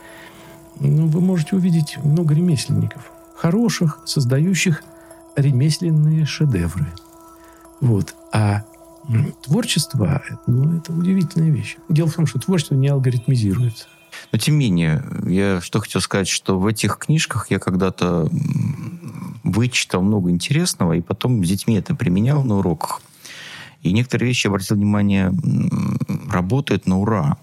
[0.79, 3.11] вы можете увидеть много ремесленников.
[3.35, 4.83] Хороших, создающих
[5.35, 6.87] ремесленные шедевры.
[7.81, 8.15] Вот.
[8.31, 8.63] А
[9.43, 11.77] творчество, ну, это удивительная вещь.
[11.89, 13.87] Дело в том, что творчество не алгоритмизируется.
[14.31, 18.29] Но тем не менее, я что хотел сказать, что в этих книжках я когда-то
[19.43, 23.01] вычитал много интересного, и потом с детьми это применял на уроках.
[23.81, 25.31] И некоторые вещи, обратил внимание,
[26.29, 27.37] работают на ура.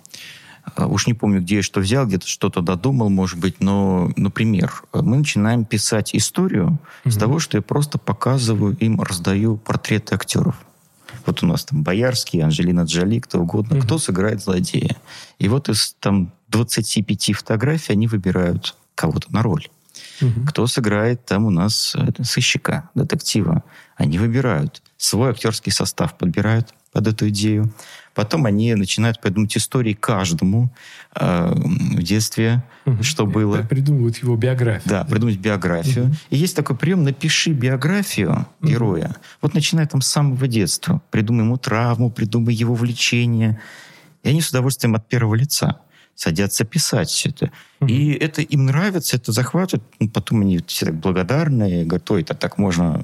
[0.64, 4.83] А, уж не помню, где я что взял, где-то что-то додумал, может быть, но, например,
[4.92, 7.11] мы начинаем писать историю mm-hmm.
[7.11, 10.57] с того, что я просто показываю им, раздаю портреты актеров.
[11.27, 13.83] Вот у нас там Боярский, Анжелина Джоли, кто угодно, mm-hmm.
[13.83, 14.96] кто сыграет злодея.
[15.38, 19.66] И вот из там 25 фотографий они выбирают кого-то на роль.
[20.20, 20.46] Угу.
[20.48, 23.64] Кто сыграет там у нас это, сыщика, детектива.
[23.96, 24.83] Они выбирают.
[24.96, 26.75] Свой актерский состав подбирают.
[26.92, 27.72] под эту идею.
[28.14, 30.70] Потом они начинают придумывать истории каждому
[31.14, 33.03] э, в детстве, угу.
[33.03, 33.62] что было.
[33.62, 34.88] Придумывают его биографию.
[34.88, 36.07] Да, придумать биографию.
[36.07, 36.14] Угу.
[36.31, 39.07] И есть такой прием «напиши биографию героя».
[39.07, 39.16] Угу.
[39.42, 41.01] Вот начиная там с самого детства.
[41.11, 43.61] Придумай ему травму, придумай его влечение.
[44.22, 45.81] И они с удовольствием от первого лица
[46.14, 47.51] садятся писать все это.
[47.81, 47.90] Mm-hmm.
[47.90, 49.83] И это им нравится, это захватывает.
[49.98, 53.03] Ну, потом они все так благодарны, говорят, ой, это так можно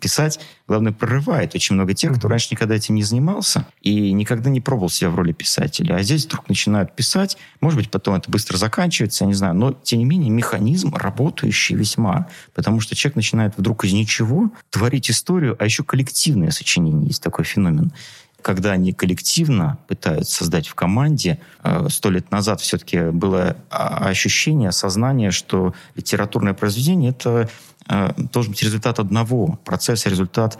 [0.00, 0.40] писать.
[0.66, 2.18] Главное, прорывает очень много тех, mm-hmm.
[2.18, 5.96] кто раньше никогда этим не занимался и никогда не пробовал себя в роли писателя.
[5.96, 7.36] А здесь вдруг начинают писать.
[7.60, 9.54] Может быть, потом это быстро заканчивается, я не знаю.
[9.54, 12.28] Но, тем не менее, механизм работающий весьма.
[12.54, 17.44] Потому что человек начинает вдруг из ничего творить историю, а еще коллективное сочинение есть такой
[17.44, 17.92] феномен
[18.44, 24.68] когда они коллективно пытаются создать в команде, э, сто лет назад все-таки было а, ощущение,
[24.68, 27.48] осознание, что литературное произведение— это
[27.88, 30.58] э, должен быть результат одного процесса, результат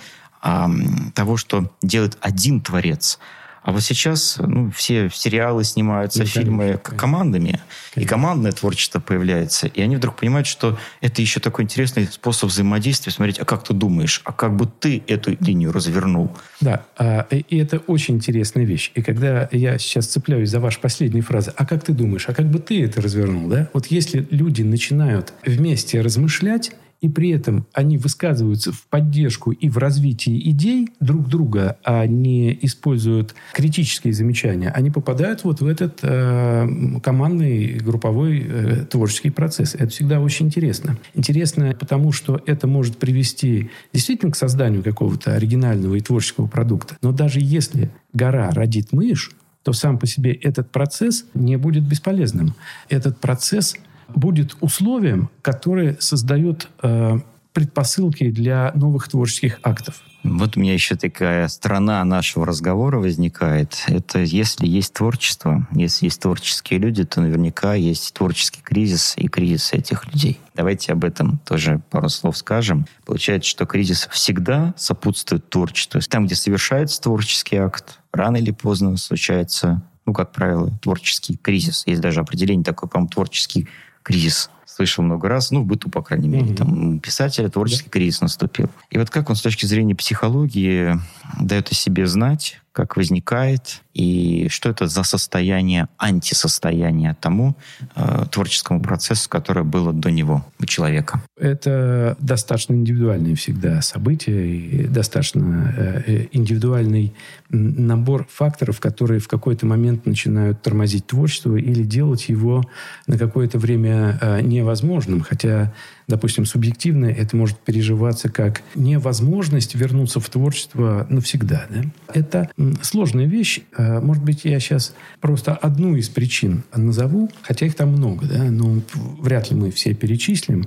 [1.14, 3.18] того, что делает один творец—
[3.64, 6.96] а вот сейчас ну, все сериалы снимаются, ну, фильмы конечно.
[6.98, 7.60] командами,
[7.94, 8.00] конечно.
[8.00, 9.68] и командное творчество появляется.
[9.68, 13.10] И они вдруг понимают, что это еще такой интересный способ взаимодействия.
[13.10, 16.30] Смотреть, а как ты думаешь, а как бы ты эту линию развернул?
[16.60, 18.92] Да, а, и это очень интересная вещь.
[18.94, 22.50] И когда я сейчас цепляюсь за вашу последнюю фразу, а как ты думаешь, а как
[22.50, 23.70] бы ты это развернул, да?
[23.72, 29.78] Вот если люди начинают вместе размышлять, и при этом они высказываются в поддержку и в
[29.78, 36.66] развитии идей друг друга, а не используют критические замечания, они попадают вот в этот э,
[37.02, 39.74] командный групповой э, творческий процесс.
[39.74, 40.96] Это всегда очень интересно.
[41.14, 46.96] Интересно потому, что это может привести действительно к созданию какого-то оригинального и творческого продукта.
[47.02, 52.54] Но даже если гора родит мышь, то сам по себе этот процесс не будет бесполезным.
[52.88, 53.76] Этот процесс
[54.08, 57.18] будет условием, которое создает э,
[57.54, 60.02] предпосылки для новых творческих актов.
[60.24, 63.84] Вот у меня еще такая сторона нашего разговора возникает.
[63.86, 69.72] Это если есть творчество, если есть творческие люди, то наверняка есть творческий кризис и кризис
[69.72, 70.40] этих людей.
[70.54, 72.86] Давайте об этом тоже пару слов скажем.
[73.04, 76.00] Получается, что кризис всегда сопутствует творчеству.
[76.08, 81.84] Там, где совершается творческий акт, рано или поздно случается, ну, как правило, творческий кризис.
[81.86, 83.68] Есть даже определение такое, по-моему, творческий
[84.04, 86.56] кризис слышал много раз, ну, в быту, по крайней мере, mm-hmm.
[86.56, 87.92] там, писателя творческий да.
[87.92, 88.68] кризис наступил.
[88.90, 90.98] И вот как он с точки зрения психологии
[91.40, 97.56] дает о себе знать, как возникает, и что это за состояние, антисостояние тому
[97.94, 101.22] э, творческому процессу, которое было до него, у человека.
[101.38, 107.14] Это достаточно индивидуальные всегда события, и достаточно э, э индивидуальный
[107.48, 112.64] набор факторов, которые в какой-то момент начинают тормозить творчество или делать его
[113.06, 115.72] на какое-то время э, невозможным, хотя
[116.06, 121.66] допустим, субъективно это может переживаться как невозможность вернуться в творчество навсегда.
[121.70, 121.84] Да?
[122.12, 122.50] Это
[122.82, 123.60] сложная вещь.
[123.76, 128.44] А, может быть, я сейчас просто одну из причин назову, хотя их там много, да?
[128.44, 128.80] но
[129.20, 130.66] вряд ли мы все перечислим.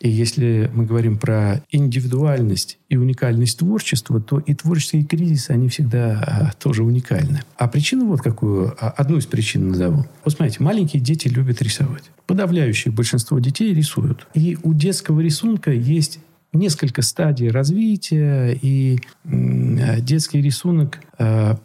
[0.00, 6.20] И если мы говорим про индивидуальность и уникальность творчества, то и творческие кризисы, они всегда
[6.20, 7.42] а, тоже уникальны.
[7.56, 10.04] А причину вот какую, а, одну из причин назову.
[10.24, 12.04] Вот смотрите, маленькие дети любят рисовать.
[12.26, 14.26] Подавляющее большинство детей рисуют.
[14.34, 16.18] И у детского рисунка есть
[16.52, 21.00] несколько стадий развития, и а, детский рисунок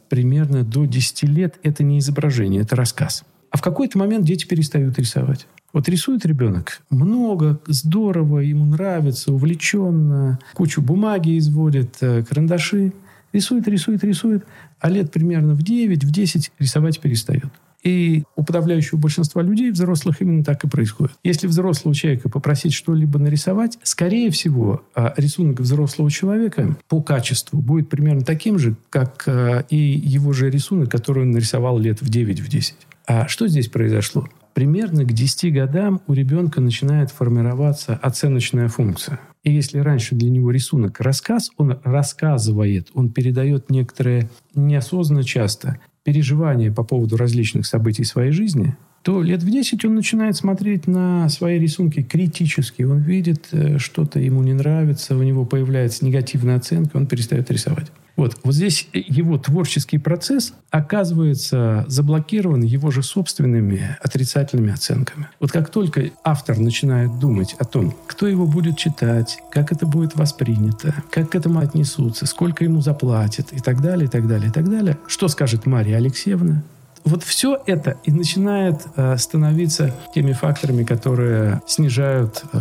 [0.09, 3.23] примерно до 10 лет– это не изображение, это рассказ.
[3.51, 5.47] А в какой-то момент дети перестают рисовать.
[5.73, 12.93] Вот рисует ребенок много, здорово, ему нравится, увлеченно, кучу бумаги изводит, э, карандаши.
[13.31, 14.45] Рисует, рисует, рисует,
[14.79, 17.47] а лет примерно в 9, в 10 рисовать перестает.
[17.83, 21.13] И у подавляющего большинства людей, взрослых, именно так и происходит.
[21.23, 27.89] Если взрослого человека попросить что-либо нарисовать, скорее всего, а, рисунок взрослого человека по качеству будет
[27.89, 32.39] примерно таким же, как а, и его же рисунок, который он нарисовал лет в 9,
[32.39, 32.75] в 10.
[33.07, 34.27] А что здесь произошло?
[34.53, 39.19] примерно к 10 годам у ребенка начинает формироваться оценочная функция.
[39.43, 46.71] И если раньше для него рисунок рассказ, он рассказывает, он передает некоторые неосознанно часто переживания
[46.71, 51.59] по поводу различных событий своей жизни, то лет в 10 он начинает смотреть на свои
[51.59, 52.83] рисунки критически.
[52.83, 57.91] Он видит, э, что-то ему не нравится, у него появляется негативная оценка, он перестает рисовать.
[58.15, 65.27] Вот, вот здесь его творческий процесс оказывается заблокирован его же собственными отрицательными оценками.
[65.39, 70.15] Вот как только автор начинает думать о том, кто его будет читать, как это будет
[70.15, 74.51] воспринято, как к этому отнесутся, сколько ему заплатят и так далее, и так далее, и
[74.51, 76.63] так далее, что скажет Мария Алексеевна,
[77.03, 82.59] вот все это и начинает э, становиться теми факторами, которые снижают э,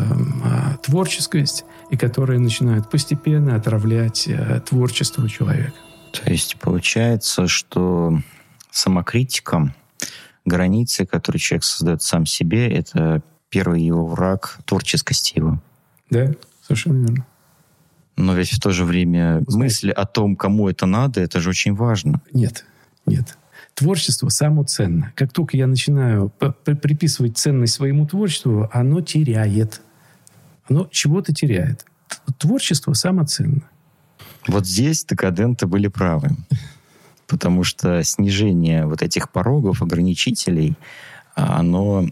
[0.82, 5.72] творческость и которые начинают постепенно отравлять э, творчество человека.
[6.12, 8.18] То есть получается, что
[8.70, 9.74] самокритика,
[10.44, 15.60] границы, которые человек создает сам себе, это первый его враг творческости его.
[16.08, 17.26] Да, совершенно верно.
[18.16, 21.50] Но ведь в то же время Знаете, мысли о том, кому это надо, это же
[21.50, 22.20] очень важно.
[22.32, 22.64] Нет,
[23.06, 23.38] нет.
[23.74, 25.12] Творчество само ценно.
[25.14, 29.80] Как только я начинаю приписывать ценность своему творчеству, оно теряет.
[30.68, 31.84] Оно чего-то теряет.
[32.38, 33.62] Творчество самоценно.
[34.46, 36.30] Вот здесь декаденты были правы.
[37.26, 40.76] Потому что снижение вот этих порогов, ограничителей,
[41.36, 42.06] а, оно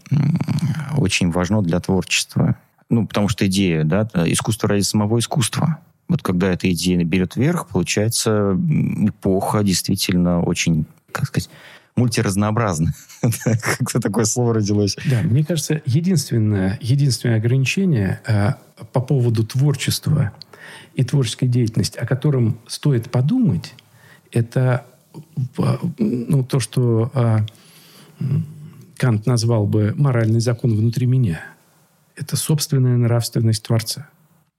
[0.97, 2.55] очень важно для творчества.
[2.89, 5.79] Ну, потому что идея, да, искусство ради самого искусства.
[6.07, 8.57] Вот когда эта идея берет верх, получается
[8.99, 11.49] эпоха действительно очень, как сказать,
[11.95, 12.93] мультиразнообразна.
[13.21, 14.95] Как-то такое слово родилось.
[15.09, 18.53] Да, мне кажется, единственное, единственное ограничение э,
[18.93, 20.31] по поводу творчества
[20.95, 23.73] и творческой деятельности, о котором стоит подумать,
[24.31, 24.85] это
[25.97, 27.39] ну, то, что э,
[28.97, 31.41] Кант назвал бы моральный закон внутри меня.
[32.15, 34.09] Это собственная нравственность Творца.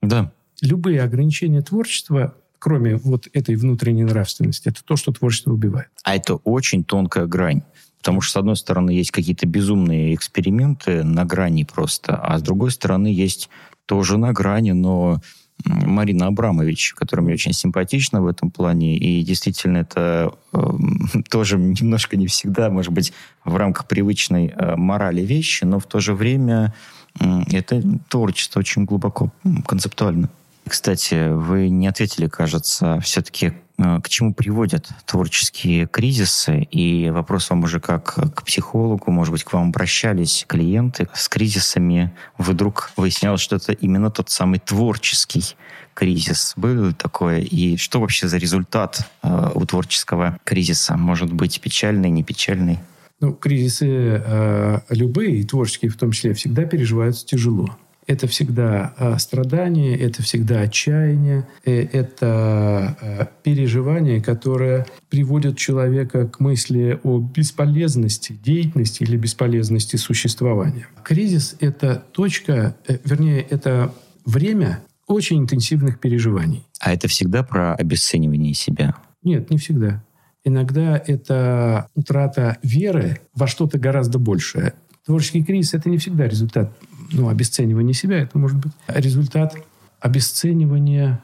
[0.03, 0.33] Да.
[0.63, 5.89] Любые ограничения творчества, кроме вот этой внутренней нравственности, это то, что творчество убивает.
[6.05, 7.63] А это очень тонкая грань.
[7.99, 12.71] Потому что, с одной стороны, есть какие-то безумные эксперименты на грани просто, а с другой
[12.71, 13.51] стороны, есть
[13.87, 15.21] тоже на грани, но
[15.65, 20.59] Марина Абрамович, которая мне очень симпатична в этом плане, и действительно это э,
[21.31, 23.13] тоже немножко не всегда, может быть,
[23.45, 26.75] в рамках привычной э, морали вещи, но в то же время
[27.19, 29.33] э, это творчество очень глубоко
[29.67, 30.31] концептуально.
[30.67, 36.63] Кстати, вы не ответили, кажется, все-таки э, к чему приводят творческие кризисы?
[36.71, 42.13] И вопрос вам уже как к психологу, может быть, к вам обращались клиенты с кризисами.
[42.39, 45.57] Вдруг выяснялось, что это именно тот самый творческий
[45.95, 46.53] кризис.
[46.57, 47.41] Было ли такое?
[47.41, 50.97] И что вообще за результат э, у творческого кризиса?
[50.97, 52.79] Может быть, печальный, не печальный?
[53.21, 57.77] Ну, кризисы э, любые, и творческие в том числе, всегда переживаются тяжело
[58.07, 66.41] это всегда а, страдание, это всегда отчаяние, э, это а, переживание, которое приводит человека к
[66.41, 70.89] мысли о бесполезности деятельности или бесполезности существования.
[71.05, 73.95] Кризис— это точка, э, вернее, это
[74.25, 76.67] время очень интенсивных переживаний.
[76.81, 78.97] А это всегда про обесценивание себя?
[79.23, 80.03] Нет, не всегда.
[80.45, 84.75] Иногда это утрата веры во что-то гораздо большее.
[85.05, 86.73] Творческий кризис– это не всегда результат
[87.13, 89.55] ну, обесценивания себя, это может быть результат
[90.01, 91.23] обесценивания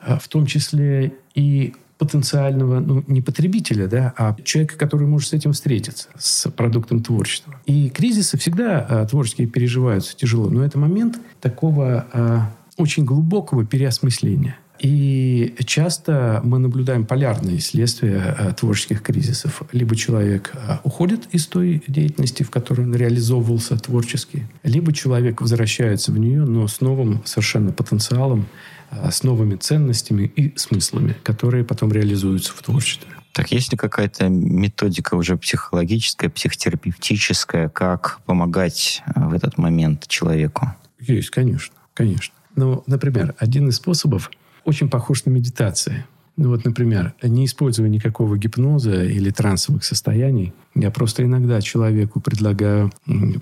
[0.00, 5.32] а, в том числе и потенциального, ну, не потребителя, да, а человека, который может с
[5.32, 7.60] этим встретиться, с продуктом творчества.
[7.66, 14.58] И кризисы всегда а, творческие переживаются тяжело, но это момент такого а, очень глубокого переосмысления.
[14.80, 19.62] И часто мы наблюдаем полярные следствия э, творческих кризисов.
[19.72, 26.10] Либо человек э, уходит из той деятельности, в которой он реализовывался творчески, либо человек возвращается
[26.10, 28.46] в нее, но с новым совершенно потенциалом,
[28.90, 33.08] э, с новыми ценностями и смыслами, которые потом реализуются в творчестве.
[33.32, 40.74] Так есть ли какая-то методика уже психологическая, психотерапевтическая, как помогать в этот момент человеку?
[41.00, 42.34] Есть, конечно, конечно.
[42.56, 44.32] Ну, например, один из способов–
[44.64, 46.04] очень похож на медитации.
[46.36, 52.92] Ну вот, например, не используя никакого гипноза или трансовых состояний, я просто иногда человеку предлагаю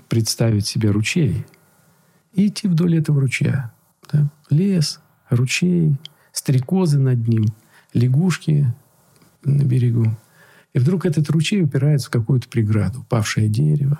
[0.09, 1.45] представить себе ручей
[2.33, 3.71] и идти вдоль этого ручья.
[4.11, 4.29] Да?
[4.51, 4.99] Лес,
[5.29, 5.95] ручей,
[6.31, 7.45] стрекозы над ним,
[7.93, 8.71] лягушки
[9.43, 10.15] на берегу.
[10.73, 13.99] И вдруг этот ручей упирается в какую-то преграду, упавшее дерево.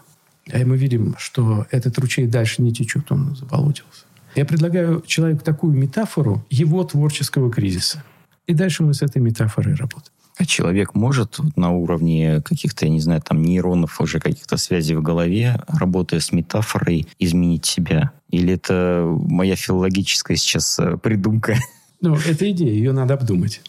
[0.52, 4.06] А мы видим, что этот ручей дальше не течет, он заболотился.
[4.36, 8.04] Я предлагаю человеку такую метафору его творческого кризиса.
[8.48, 10.14] И дальше мы с этой метафорой работаем.
[10.38, 15.04] А человек может на уровне каких-то, я не знаю, там нейронов, уже каких-то связей в
[15.04, 18.12] голове, работая с метафорой, изменить себя?
[18.30, 21.56] Или это моя филологическая сейчас э, придумка?
[22.02, 23.62] Ну, это идея, ее надо обдумать.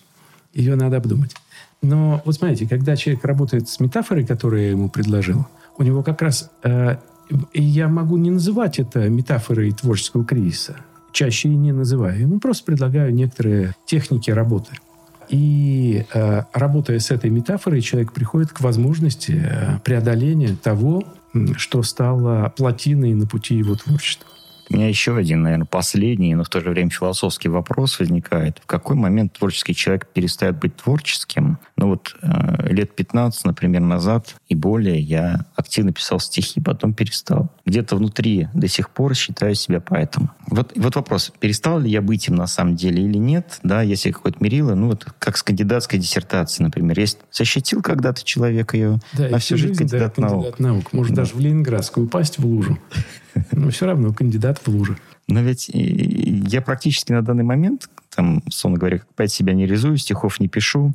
[0.55, 1.37] Ее надо обдумать.
[1.83, 5.47] Но вот смотрите, когда человек работает с метафорой, которую я ему предложил,
[5.77, 6.97] у него как раз э,
[7.53, 10.77] я могу не называть это метафорой творческого кризиса.
[11.13, 12.21] Чаще и не называю.
[12.21, 14.73] Ему просто предлагаю некоторые техники работы.
[15.29, 21.05] И э, работая с этой метафорой, человек приходит к возможности э, преодоления того,
[21.57, 24.29] что стало плотиной на пути его творчества.
[24.71, 28.59] У меня еще один, наверное, последний, но в то же время философский вопрос возникает.
[28.63, 31.59] В какой момент творческий человек перестает быть творческим?
[31.77, 37.51] Ну вот э, лет 15, например, назад и более я активно писал стихи, потом перестал.
[37.67, 40.31] Где-то внутри до сих пор считаю себя поэтом.
[40.47, 43.59] Вот, вот вопрос, перестал ли я быть им на самом деле или нет?
[43.63, 46.99] Да, если какое-то мерило, ну вот как с кандидатской диссертацией, например.
[46.99, 50.33] Есть защитил когда-то человек ее да, на всю жизнь, кандидат, да, наук.
[50.33, 50.93] кандидат наук.
[50.93, 51.23] Может да.
[51.23, 52.79] даже в Ленинградскую упасть в лужу.
[53.53, 54.97] Но все равно кандидат в луже.
[55.27, 60.41] Но ведь я практически на данный момент, там, условно говоря, опять себя не реализую, стихов
[60.41, 60.93] не пишу.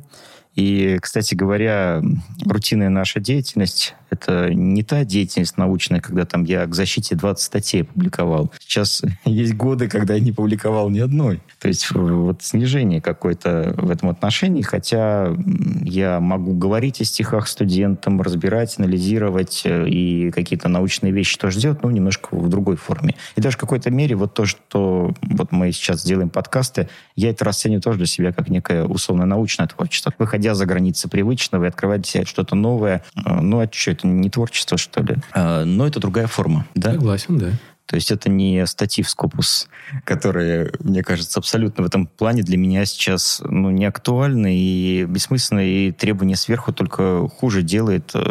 [0.54, 2.02] И, кстати говоря,
[2.44, 7.84] рутинная наша деятельность– это не та деятельность научная, когда там я к защите 20 статей
[7.84, 8.52] публиковал.
[8.58, 11.40] Сейчас есть годы, когда я не публиковал ни одной.
[11.60, 15.34] То есть вот снижение какое-то в этом отношении, хотя
[15.82, 21.82] я могу говорить о стихах студентам, разбирать, анализировать э, и какие-то научные вещи тоже делать,
[21.82, 23.14] но немножко в другой форме.
[23.36, 27.44] И даже в какой-то мере вот то, что вот мы сейчас делаем подкасты, я это
[27.44, 30.12] расцениваю тоже для себя как некое условно-научное творчество.
[30.18, 34.06] Выходя за границы привычного и открывать для себя что-то новое, э, ну а что, это
[34.06, 35.16] не творчество, что ли?
[35.32, 36.92] А, но это другая форма, да?
[36.92, 37.50] Согласен, да.
[37.90, 39.68] То есть это не статьи в Скопус,
[40.04, 45.66] которые, мне кажется, абсолютно в этом плане для меня сейчас ну, не актуальны и бессмысленны,
[45.68, 48.22] и требования сверху только хуже делает э,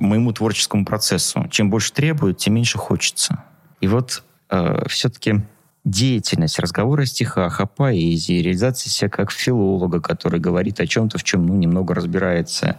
[0.00, 1.46] моему творческому процессу.
[1.50, 3.44] Чем больше требуют, тем меньше хочется.
[3.82, 5.42] И вот э, все-таки
[5.84, 11.24] деятельность, разговоры о стихах, о поэзии, реализация себя как филолога, который говорит о чем-то, в
[11.24, 12.78] чем ну, немного разбирается.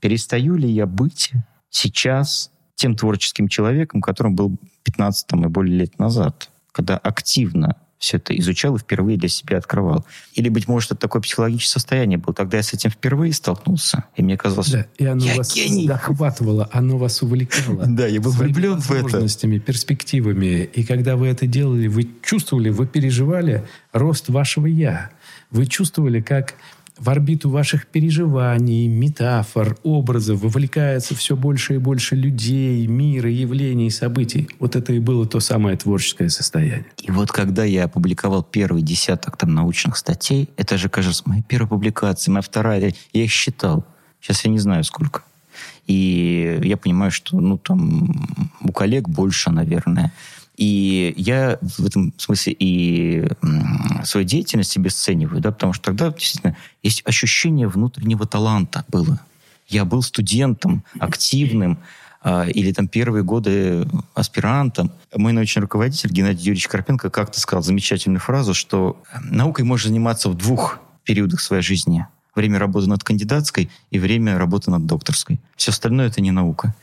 [0.00, 1.32] Перестаю ли я быть
[1.70, 8.18] сейчас тем творческим человеком, которым был 15 там, и более лет назад, когда активно все
[8.18, 10.04] это изучал и впервые для себя открывал.
[10.34, 12.34] Или, быть может, это такое психологическое состояние было.
[12.34, 15.86] Тогда я с этим впервые столкнулся, и мне казалось, да, и оно я вас гений.
[15.86, 17.84] захватывало, оно вас увлекало.
[17.94, 19.04] Да, я был влюблен в это.
[19.04, 20.68] возможностями, перспективами.
[20.74, 25.10] И когда вы это делали, вы чувствовали, вы переживали рост вашего «я».
[25.50, 26.54] Вы чувствовали, как
[26.98, 34.48] в орбиту ваших переживаний, метафор, образов вовлекается все больше и больше людей, мира, явлений, событий.
[34.60, 36.86] Вот это и было то самое творческое состояние.
[37.02, 41.68] И вот когда я опубликовал первый десяток там научных статей, это же, кажется, моя первая
[41.68, 43.84] публикация, моя вторая, я их считал.
[44.20, 45.22] Сейчас я не знаю сколько.
[45.86, 50.12] И я понимаю, что ну, там, у коллег больше, наверное.
[50.56, 53.26] И я в этом смысле и
[54.04, 59.20] свою деятельность обесцениваю, да, потому что тогда действительно есть ощущение внутреннего таланта было.
[59.68, 61.78] Я был студентом, активным,
[62.22, 64.92] а, или там первые годы аспирантом.
[65.14, 70.34] Мой научный руководитель Геннадий Юрьевич Карпенко как-то сказал замечательную фразу, что наукой можно заниматься в
[70.34, 72.06] двух периодах своей жизни.
[72.34, 75.38] Время работы над кандидатской и время работы над докторской.
[75.56, 76.74] Все остальное это не наука.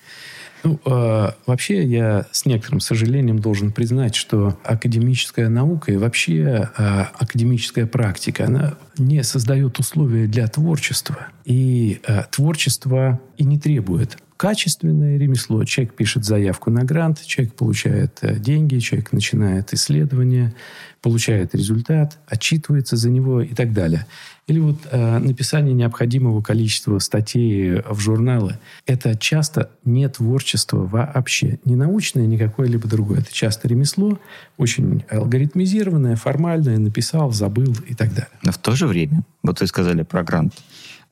[0.64, 7.06] Ну, э, вообще я с некоторым сожалением должен признать, что академическая наука и вообще э,
[7.18, 11.28] академическая практика, она не создает условия для творчества.
[11.46, 15.64] И э, творчество и не требует качественное ремесло.
[15.66, 20.56] Человек пишет заявку на грант, человек получает э, деньги, человек начинает исследование,
[21.02, 24.06] получает результат, отчитывается за него и так далее.
[24.48, 28.60] Или вот э, написание необходимого количества статей в журналы.
[28.86, 31.60] Это часто не творчество вообще.
[31.66, 33.20] Не научное, не какое-либо другое.
[33.20, 34.20] Это часто ремесло,
[34.58, 38.30] очень алгоритмизированное, формальное, написал, забыл и так далее.
[38.44, 40.54] Но в то же время, вот вы сказали про грант,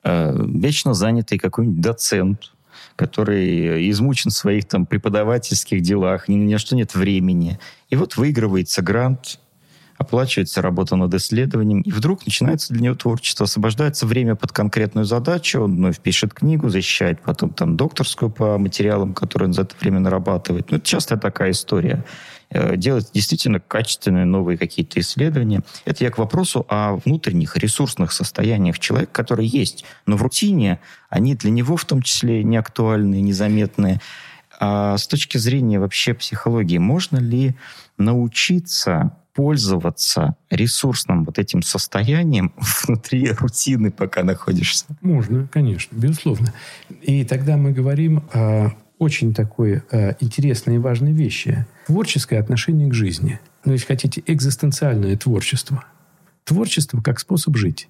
[0.03, 2.51] э, вечно занятый какой-нибудь доцент,
[2.95, 7.57] который измучен в своих там преподавательских делах, ни на что нет времени.
[7.89, 9.39] И вот выигрывается грант,
[9.99, 15.61] оплачивается работа над исследованием, и вдруг начинается для него творчество, освобождается время под конкретную задачу,
[15.61, 19.99] он вновь пишет книгу, защищает потом там докторскую по материалам, которые он за это время
[19.99, 20.71] нарабатывает.
[20.71, 22.05] Ну, это часто такая история.
[22.49, 25.63] Э, делать действительно качественные новые какие-то исследования.
[25.83, 29.83] Это я к вопросу о внутренних ресурсных состояниях человека, которые есть.
[30.05, 30.79] Но в рутине
[31.09, 33.99] они для него в том числе не актуальны, незаметные.
[34.61, 37.55] А с точки зрения вообще психологии, можно ли
[37.97, 42.51] научиться пользоваться ресурсным вот этим состоянием
[42.83, 44.85] внутри рутины, пока находишься?
[44.99, 46.53] Можно, конечно, безусловно.
[47.01, 51.65] И тогда мы говорим о очень такой э, интересной и важной вещи.
[51.87, 53.39] Творческое отношение к жизни.
[53.63, 55.85] Ну, если хотите, экзистенциальное творчество.
[56.43, 57.87] Творчество как способ жить.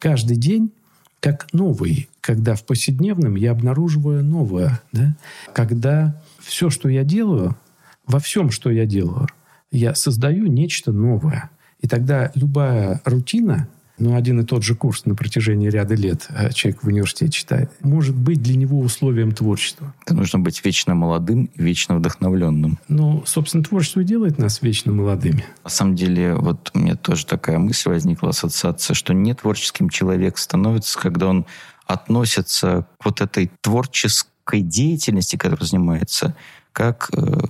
[0.00, 0.72] Каждый день
[1.20, 4.82] как новый, когда в повседневном я обнаруживаю новое.
[4.90, 5.14] Да?
[5.54, 7.56] Когда все, что я делаю,
[8.04, 9.28] во всем, что я делаю–
[9.72, 11.50] я создаю нечто новое.
[11.80, 13.68] И тогда любая рутина,
[13.98, 17.70] но один и тот же курс на протяжении ряда лет э, человек в университете читает,
[17.80, 19.94] может быть для него условием творчества.
[20.04, 22.78] Это нужно быть вечно молодым и вечно вдохновленным.
[22.88, 25.44] Ну, собственно, творчество и делает нас вечно молодыми.
[25.64, 30.38] На самом деле, вот у меня тоже такая мысль возникла, ассоциация, что не творческим человек
[30.38, 31.46] становится, когда он
[31.86, 36.34] относится к вот этой творческой деятельности, которой занимается,
[36.72, 37.40] как э,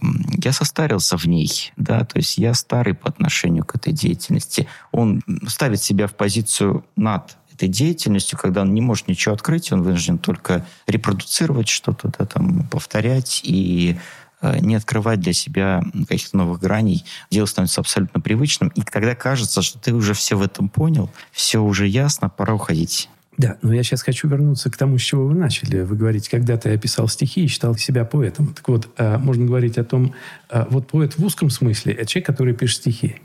[0.45, 4.69] я состарился в ней, да, то есть я старый по отношению к этой деятельности.
[4.91, 9.83] Он ставит себя в позицию над этой деятельностью, когда он не может ничего открыть, он
[9.83, 13.99] вынужден только репродуцировать что-то, да, там, повторять и
[14.41, 18.69] э, не открывать для себя каких-то новых граней, дело становится абсолютно привычным.
[18.71, 23.09] И тогда кажется, что ты уже все в этом понял, все уже ясно, пора уходить.
[23.39, 25.81] Да, но я сейчас хочу вернуться к тому, с чего вы начали.
[25.81, 28.53] Вы говорите, когда-то я писал стихи и считал себя поэтом.
[28.53, 30.15] Так вот, а, можно говорить о том,
[30.51, 33.17] а, вот поэт в узком смысле– это человек, который пишет стихи.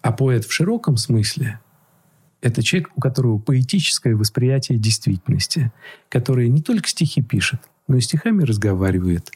[0.00, 1.60] А поэт в широком смысле–
[2.40, 5.70] это человек, у которого поэтическое восприятие действительности,
[6.08, 9.30] который не только стихи пишет, но и стихами разговаривает,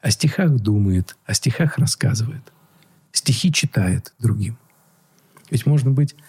[0.00, 2.42] о стихах думает, о стихах рассказывает,
[3.12, 4.56] стихи читает другим.
[5.50, 6.27] Ведь можно быть Э,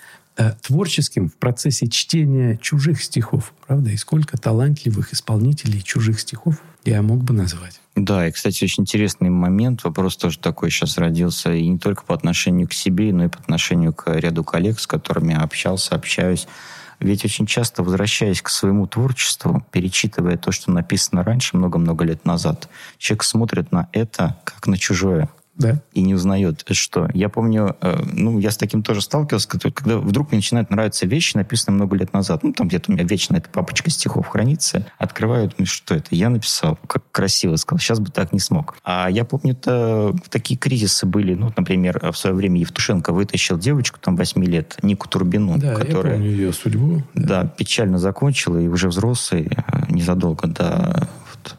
[0.62, 3.54] творческим в процессе чтения чужих стихов.
[3.68, 3.90] Правда?
[3.92, 7.82] И сколько талантливых исполнителей чужих стихов я мог бы назвать.
[7.96, 9.84] Да, и, кстати, очень интересный момент.
[9.84, 11.54] Вопрос тоже такой сейчас родился.
[11.54, 14.88] И не только по отношению к себе, но и по отношению к ряду коллег, с
[14.88, 16.48] которыми общался, общаюсь.
[17.00, 22.70] Ведь очень часто, возвращаясь к своему творчеству, перечитывая то, что написано раньше, много-много лет назад,
[22.98, 25.30] человек смотрит на это как на чужое,
[25.60, 25.82] да.
[25.94, 27.10] и не узнает, что.
[27.14, 31.36] Я помню, э, ну, я с таким тоже сталкивался, когда вдруг мне начинают нравиться вещи,
[31.38, 32.44] написанные много лет назад.
[32.44, 34.88] Ну, там где-то у меня вечно эта папочка стихов хранится.
[34.98, 36.08] Открываю, думаю, что это?
[36.12, 36.80] Я написал.
[36.88, 37.80] Как красиво сказал.
[37.80, 38.78] Сейчас бы так не смог.
[38.84, 41.36] А я помню, то такие кризисы были.
[41.36, 46.14] Ну, например, в свое время Евтушенко вытащил девочку там 8 лет, Нику Турбину, да, которая...
[46.14, 47.04] я помню ее судьбу.
[47.14, 51.10] Да, да печально закончила, и уже взрослый, э, незадолго до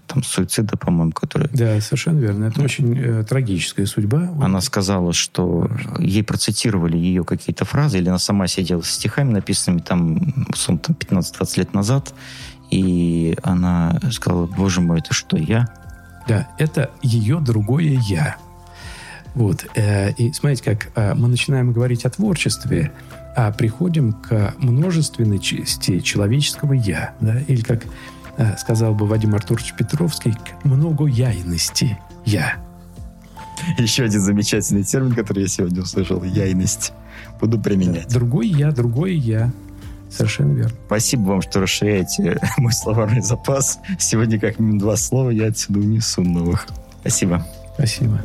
[0.07, 1.49] там суицида, по-моему, который...
[1.53, 2.47] Да, совершенно верно.
[2.47, 4.31] Это очень э, трагическая судьба.
[4.41, 9.81] Она сказала, что ей процитировали ее какие-то фразы, или она сама сидела с стихами, написанными
[9.81, 12.15] там, там 15-20 лет назад,
[12.71, 15.69] и она сказала, боже мой, это что, я?
[16.29, 18.37] Да, это ее другое «я».
[19.35, 19.67] Вот.
[19.75, 22.93] Э, и смотрите, как э, мы начинаем говорить о творчестве,
[23.37, 27.15] а приходим к множественности человеческого «я».
[27.21, 27.41] Да?
[27.41, 27.85] Или как
[28.59, 32.57] сказал бы Вадим Артурович Петровский, к многояйности «я».
[33.79, 36.93] Еще один замечательный термин, который я сегодня услышал– яйность.
[37.41, 38.09] Буду применять.
[38.09, 39.53] Другой «я», другое «я».
[40.11, 40.77] Совершенно верно.
[40.87, 43.79] Спасибо вам, что расширяете мой словарный запас.
[43.99, 46.67] Сегодня как минимум два слова я отсюда унесу новых.
[47.01, 47.47] Спасибо.
[47.75, 48.21] Спасибо.